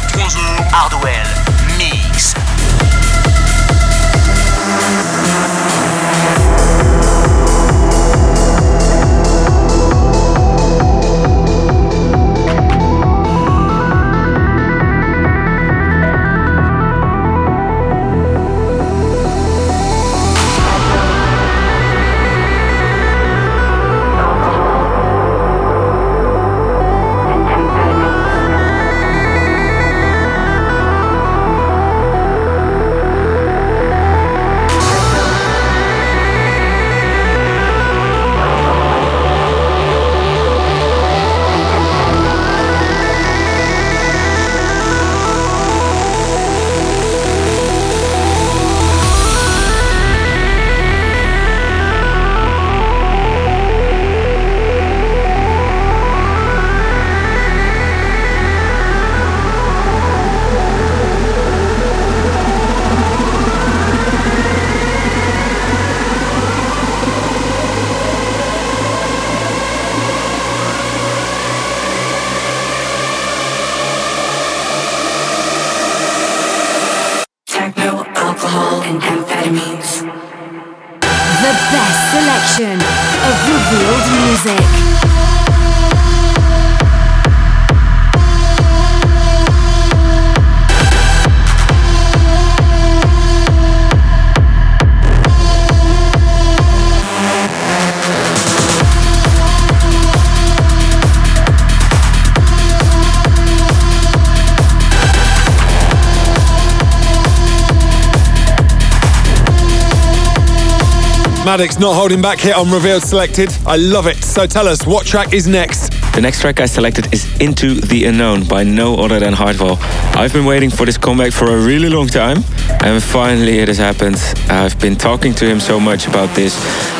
Maddix 111.56 111.80
not 111.80 111.94
holding 111.94 112.20
back 112.20 112.38
here 112.38 112.54
on 112.54 112.70
Revealed 112.70 113.02
Selected. 113.02 113.50
I 113.66 113.76
love 113.76 114.06
it. 114.06 114.22
So 114.22 114.46
tell 114.46 114.68
us, 114.68 114.86
what 114.86 115.06
track 115.06 115.32
is 115.32 115.46
next? 115.46 115.90
The 116.12 116.20
next 116.20 116.42
track 116.42 116.60
I 116.60 116.66
selected 116.66 117.10
is 117.14 117.24
Into 117.40 117.80
the 117.80 118.04
Unknown 118.04 118.44
by 118.44 118.62
no 118.62 118.96
other 118.96 119.18
than 119.18 119.32
Hardwell. 119.32 119.78
I've 120.14 120.34
been 120.34 120.44
waiting 120.44 120.68
for 120.68 120.84
this 120.84 120.98
comeback 120.98 121.32
for 121.32 121.46
a 121.46 121.58
really 121.58 121.88
long 121.88 122.08
time, 122.08 122.44
and 122.86 123.02
finally 123.02 123.58
it 123.58 123.66
has 123.66 123.78
happened. 123.78 124.16
I've 124.48 124.78
been 124.78 124.94
talking 124.94 125.34
to 125.34 125.44
him 125.44 125.58
so 125.58 125.80
much 125.80 126.06
about 126.06 126.34
this. 126.36 126.54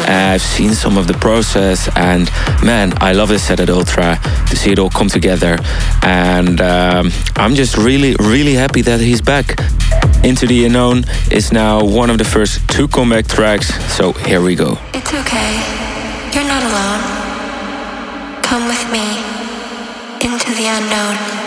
I've 0.08 0.42
seen 0.42 0.74
some 0.74 0.98
of 0.98 1.06
the 1.06 1.14
process, 1.14 1.88
and 1.94 2.28
man, 2.64 2.92
I 3.00 3.12
love 3.12 3.28
this 3.28 3.44
set 3.44 3.60
at 3.60 3.70
Ultra 3.70 4.18
to 4.48 4.56
see 4.56 4.72
it 4.72 4.78
all 4.80 4.90
come 4.90 5.08
together. 5.08 5.58
And 6.02 6.60
um, 6.60 7.12
I'm 7.36 7.54
just 7.54 7.76
really, 7.76 8.16
really 8.18 8.54
happy 8.54 8.82
that 8.82 9.00
he's 9.00 9.20
back. 9.20 9.60
Into 10.24 10.46
the 10.46 10.66
Unknown 10.66 11.04
is 11.30 11.52
now 11.52 11.84
one 11.84 12.10
of 12.10 12.18
the 12.18 12.24
first 12.24 12.68
two 12.68 12.88
comeback 12.88 13.28
tracks, 13.28 13.68
so 13.94 14.12
here 14.12 14.42
we 14.42 14.56
go. 14.56 14.78
It's 14.92 15.14
okay. 15.14 15.52
You're 16.34 16.48
not 16.48 16.62
alone. 16.64 18.42
Come 18.42 18.66
with 18.66 18.84
me 18.90 19.06
into 20.20 20.50
the 20.54 20.66
unknown. 20.66 21.45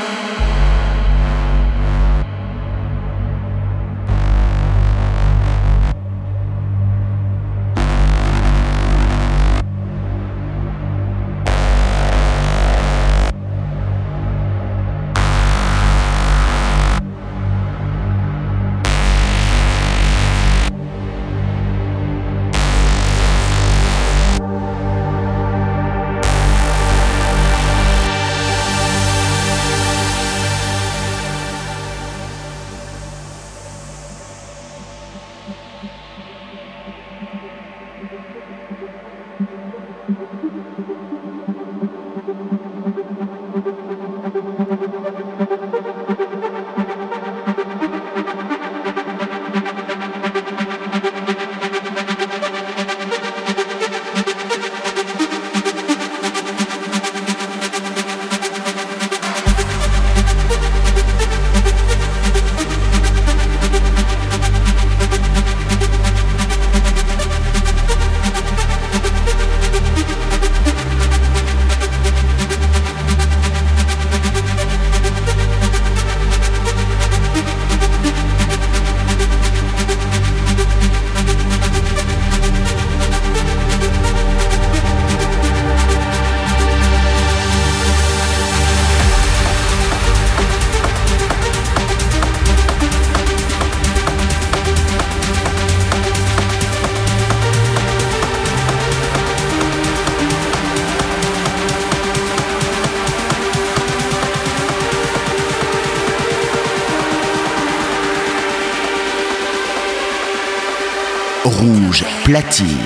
Platine. 112.30 112.78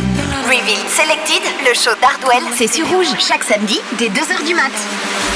Revealed 0.46 0.89
Selected, 0.89 1.44
le 1.68 1.74
show 1.74 1.91
d'Ardwell, 2.02 2.44
c'est 2.56 2.68
sur 2.68 2.88
Rouge, 2.88 3.08
chaque 3.20 3.44
samedi, 3.44 3.78
dès 3.98 4.08
2h 4.08 4.46
du 4.46 4.56
mat'. 4.56 5.33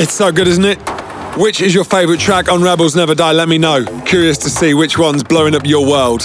It's 0.00 0.12
so 0.12 0.30
good, 0.30 0.46
isn't 0.46 0.64
it? 0.64 0.78
Which 1.36 1.60
is 1.60 1.74
your 1.74 1.82
favourite 1.82 2.20
track 2.20 2.48
on 2.48 2.62
Rebels 2.62 2.94
Never 2.94 3.16
Die? 3.16 3.32
Let 3.32 3.48
me 3.48 3.58
know. 3.58 3.84
Curious 4.06 4.38
to 4.38 4.48
see 4.48 4.72
which 4.72 4.96
one's 4.96 5.24
blowing 5.24 5.56
up 5.56 5.66
your 5.66 5.84
world. 5.84 6.20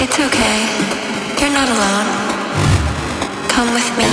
It's 0.00 0.18
okay. 0.18 0.58
You're 1.38 1.54
not 1.54 1.68
alone. 1.68 2.08
Come 3.48 3.72
with 3.72 3.88
me 3.96 4.04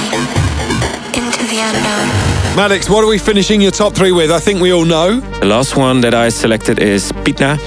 into 1.18 1.48
the 1.48 1.62
unknown. 1.62 2.10
Maddix, 2.56 2.88
what 2.88 3.04
are 3.04 3.08
we 3.08 3.18
finishing 3.18 3.60
your 3.60 3.72
top 3.72 3.96
three 3.96 4.12
with? 4.12 4.30
I 4.30 4.40
think 4.40 4.62
we 4.62 4.72
all 4.72 4.86
know. 4.86 5.20
The 5.20 5.48
last 5.48 5.76
one 5.76 6.02
that 6.02 6.14
I 6.14 6.30
selected 6.30 6.78
is 6.78 7.12
Pitna. 7.12 7.58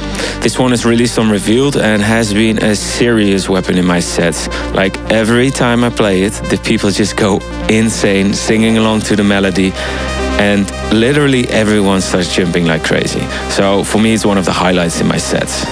This 0.40 0.56
one 0.56 0.72
is 0.72 0.86
released 0.86 1.18
on 1.18 1.30
Revealed 1.30 1.76
and 1.76 2.00
has 2.00 2.32
been 2.32 2.62
a 2.62 2.76
serious 2.76 3.48
weapon 3.48 3.76
in 3.76 3.84
my 3.84 3.98
sets. 3.98 4.46
Like 4.72 4.96
every 5.10 5.50
time 5.50 5.82
I 5.82 5.90
play 5.90 6.22
it, 6.22 6.34
the 6.48 6.58
people 6.58 6.90
just 6.92 7.16
go 7.16 7.40
insane, 7.68 8.34
singing 8.34 8.78
along 8.78 9.00
to 9.00 9.16
the 9.16 9.24
melody 9.24 9.72
and 10.38 10.70
literally 10.92 11.48
everyone 11.48 12.00
starts 12.00 12.34
jumping 12.34 12.66
like 12.66 12.84
crazy. 12.84 13.22
So 13.50 13.84
for 13.84 13.98
me, 13.98 14.14
it's 14.14 14.24
one 14.24 14.38
of 14.38 14.44
the 14.44 14.52
highlights 14.52 15.00
in 15.00 15.08
my 15.08 15.18
sets. 15.18 15.64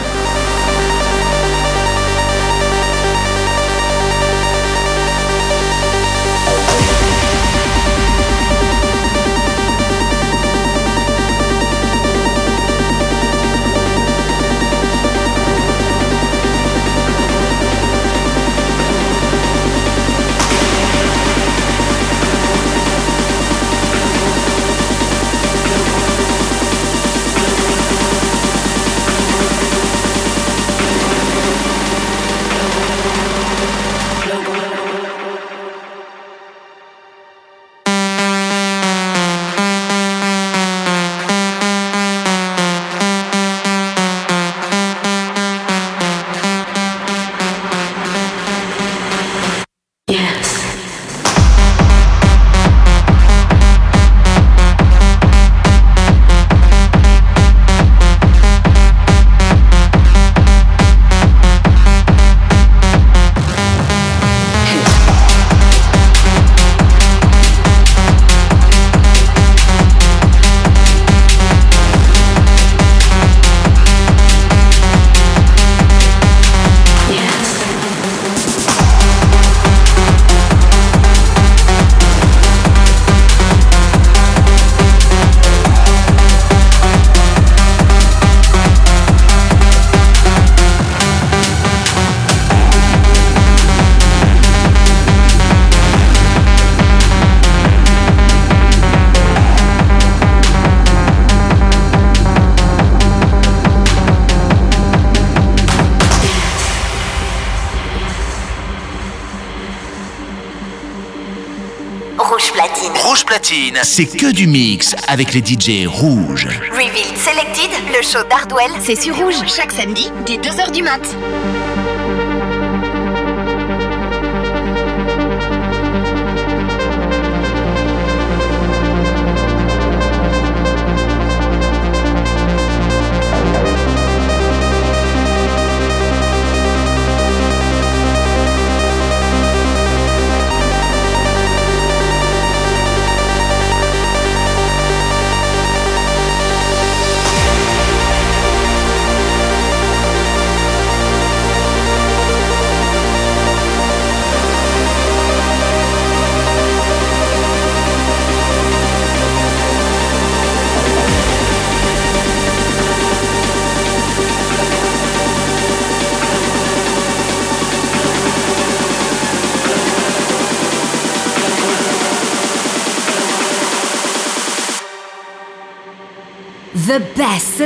Platine, 113.47 113.79
c'est 113.85 114.07
que 114.07 114.33
du 114.33 114.49
mix 114.49 114.97
avec 115.07 115.33
les 115.33 115.41
DJ 115.41 115.87
rouges. 115.87 116.49
Revealed 116.73 117.17
Selected, 117.17 117.71
le 117.95 118.03
show 118.03 118.27
d'Hardwell, 118.29 118.73
c'est 118.81 119.01
sur 119.01 119.17
Rouge, 119.17 119.37
chaque 119.47 119.71
samedi, 119.71 120.11
dès 120.27 120.37
2h 120.37 120.73
du 120.73 120.83
mat'. 120.83 121.56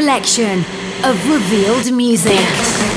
Selection 0.01 0.61
of 1.05 1.29
revealed 1.29 1.93
music. 1.93 2.90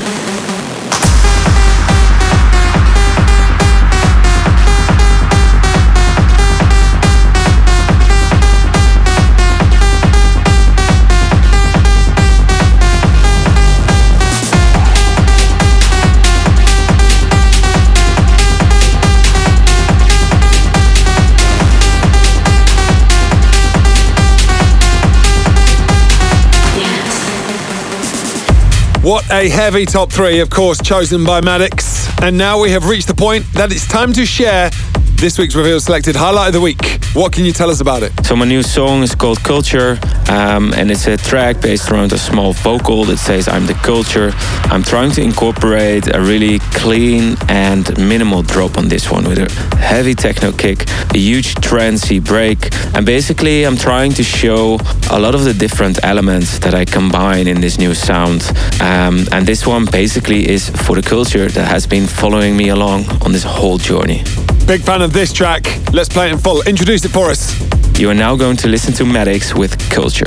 What 29.04 29.30
a 29.30 29.50
heavy 29.50 29.84
top 29.84 30.10
three, 30.10 30.40
of 30.40 30.48
course, 30.48 30.80
chosen 30.80 31.26
by 31.26 31.42
Maddix. 31.42 32.08
And 32.22 32.38
now 32.38 32.58
we 32.58 32.70
have 32.70 32.88
reached 32.88 33.06
the 33.06 33.14
point 33.14 33.44
that 33.52 33.70
it's 33.70 33.86
time 33.86 34.14
to 34.14 34.24
share 34.24 34.70
this 35.16 35.38
week's 35.38 35.54
Reveal 35.54 35.80
Selected 35.80 36.16
Highlight 36.16 36.48
of 36.48 36.52
the 36.54 36.60
Week. 36.60 37.00
What 37.14 37.32
can 37.32 37.44
you 37.44 37.52
tell 37.52 37.70
us 37.70 37.80
about 37.80 38.02
it? 38.02 38.12
So 38.24 38.34
my 38.34 38.44
new 38.44 38.62
song 38.62 39.02
is 39.02 39.14
called 39.14 39.38
Culture, 39.42 39.98
um, 40.28 40.72
and 40.74 40.90
it's 40.90 41.06
a 41.06 41.16
track 41.16 41.60
based 41.60 41.90
around 41.90 42.12
a 42.12 42.18
small 42.18 42.52
vocal 42.52 43.04
that 43.04 43.18
says 43.18 43.46
"I'm 43.46 43.66
the 43.66 43.74
culture." 43.74 44.32
I'm 44.72 44.82
trying 44.82 45.12
to 45.12 45.22
incorporate 45.22 46.08
a 46.14 46.20
really 46.20 46.58
clean 46.72 47.36
and 47.48 47.86
minimal 47.98 48.42
drop 48.42 48.76
on 48.76 48.88
this 48.88 49.10
one 49.10 49.24
with 49.28 49.38
a 49.38 49.76
heavy 49.76 50.14
techno 50.14 50.52
kick, 50.52 50.88
a 51.14 51.18
huge 51.18 51.54
trancey 51.56 52.22
break, 52.22 52.72
and 52.94 53.06
basically 53.06 53.64
I'm 53.64 53.76
trying 53.76 54.12
to 54.14 54.24
show 54.24 54.78
a 55.10 55.18
lot 55.18 55.34
of 55.34 55.44
the 55.44 55.54
different 55.54 55.98
elements 56.02 56.58
that 56.58 56.74
I 56.74 56.84
combine 56.84 57.46
in 57.46 57.60
this 57.60 57.78
new 57.78 57.94
sound. 57.94 58.42
Um, 58.80 59.26
and 59.30 59.46
this 59.46 59.66
one 59.66 59.84
basically 59.84 60.48
is 60.48 60.70
for 60.70 60.96
the 60.96 61.02
culture 61.02 61.48
that 61.48 61.68
has 61.68 61.86
been 61.86 62.06
following 62.06 62.56
me 62.56 62.70
along 62.70 63.04
on 63.22 63.32
this 63.32 63.44
whole 63.44 63.78
journey. 63.78 64.24
Big 64.66 64.80
fan 64.80 65.02
of 65.04 65.12
this 65.12 65.32
track. 65.32 65.64
Let's 65.92 66.08
play 66.08 66.28
it 66.28 66.32
in 66.32 66.38
full. 66.38 66.62
Introduce 66.62 67.04
it 67.04 67.10
for 67.10 67.30
us. 67.30 67.52
You 67.98 68.10
are 68.10 68.14
now 68.14 68.34
going 68.34 68.56
to 68.58 68.68
listen 68.68 68.92
to 68.94 69.04
Maddix 69.04 69.56
with 69.56 69.78
Culture. 69.90 70.26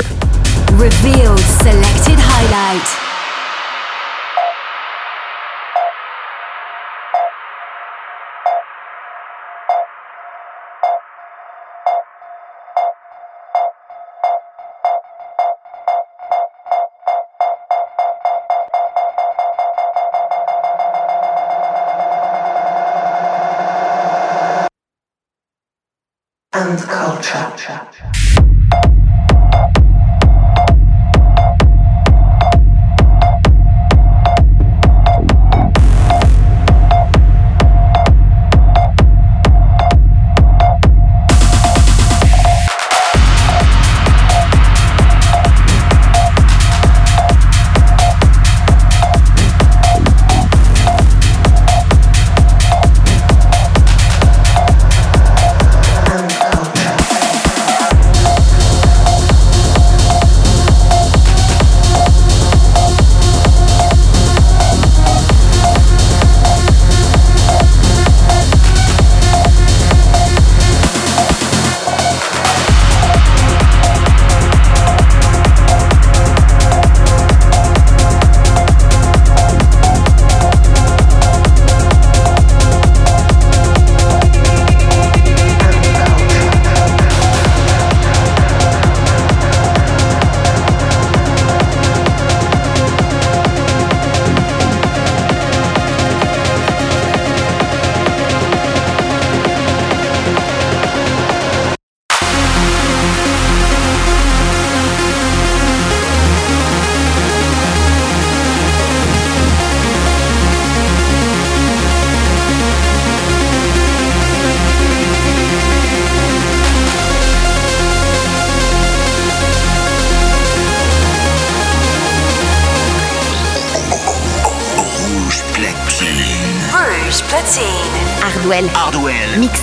Revealed 0.73 1.39
selected 1.39 2.19
highlight. 2.19 3.06
And 27.35 27.57
culture. 27.57 28.26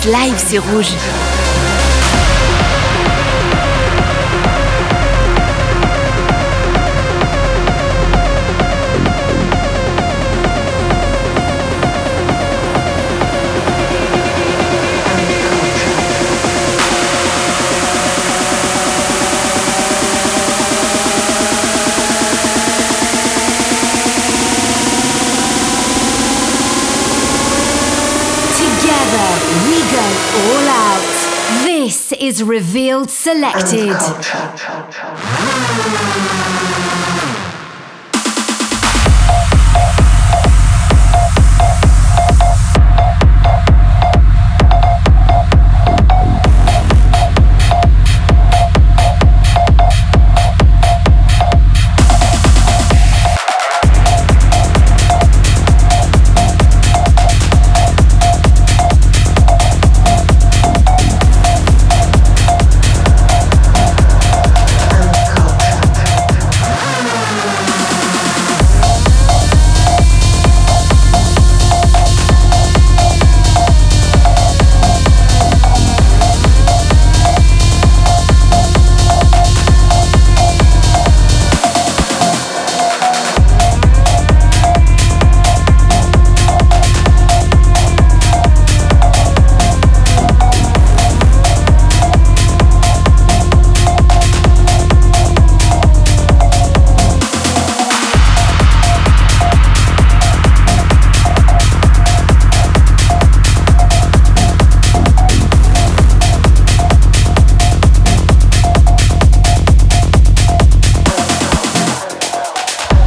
Live 0.05 0.37
sur 0.37 0.63
Rouge. 0.71 1.24
Is 32.13 32.43
Revealed 32.43 33.09
Selected. 33.09 33.95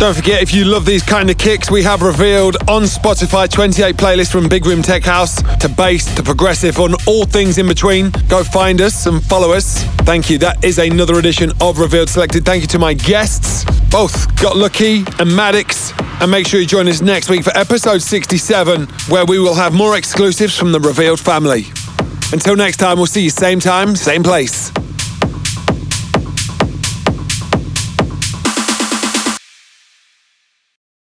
Don't 0.08 0.16
forget, 0.16 0.40
if 0.40 0.54
you 0.54 0.64
love 0.64 0.86
these 0.86 1.02
kind 1.02 1.28
of 1.28 1.36
kicks, 1.36 1.70
we 1.70 1.82
have 1.82 2.00
revealed 2.00 2.56
on 2.66 2.84
Spotify 2.84 3.46
28 3.46 3.94
playlists 3.96 4.32
from 4.32 4.48
Big 4.48 4.64
Room 4.64 4.80
Tech 4.80 5.02
House 5.02 5.42
to 5.58 5.68
bass 5.68 6.14
to 6.14 6.22
progressive 6.22 6.78
on 6.80 6.94
all 7.06 7.26
things 7.26 7.58
in 7.58 7.68
between. 7.68 8.10
Go 8.26 8.42
find 8.42 8.80
us 8.80 9.04
and 9.04 9.22
follow 9.22 9.52
us. 9.52 9.84
Thank 10.06 10.30
you. 10.30 10.38
That 10.38 10.64
is 10.64 10.78
another 10.78 11.18
edition 11.18 11.52
of 11.60 11.78
Revealed 11.78 12.08
Selected. 12.08 12.46
Thank 12.46 12.62
you 12.62 12.66
to 12.68 12.78
my 12.78 12.94
guests, 12.94 13.66
both 13.90 14.34
Got 14.40 14.56
Lucky 14.56 15.00
and 15.00 15.28
Maddix. 15.28 15.92
And 16.22 16.30
make 16.30 16.46
sure 16.46 16.58
you 16.58 16.66
join 16.66 16.88
us 16.88 17.02
next 17.02 17.28
week 17.28 17.44
for 17.44 17.54
episode 17.54 18.00
67, 18.00 18.86
where 19.10 19.26
we 19.26 19.38
will 19.38 19.56
have 19.56 19.74
more 19.74 19.98
exclusives 19.98 20.56
from 20.56 20.72
the 20.72 20.80
Revealed 20.80 21.20
family. 21.20 21.66
Until 22.32 22.56
next 22.56 22.78
time, 22.78 22.96
we'll 22.96 23.04
see 23.04 23.24
you 23.24 23.30
same 23.30 23.60
time, 23.60 23.94
same 23.94 24.22
place. 24.22 24.72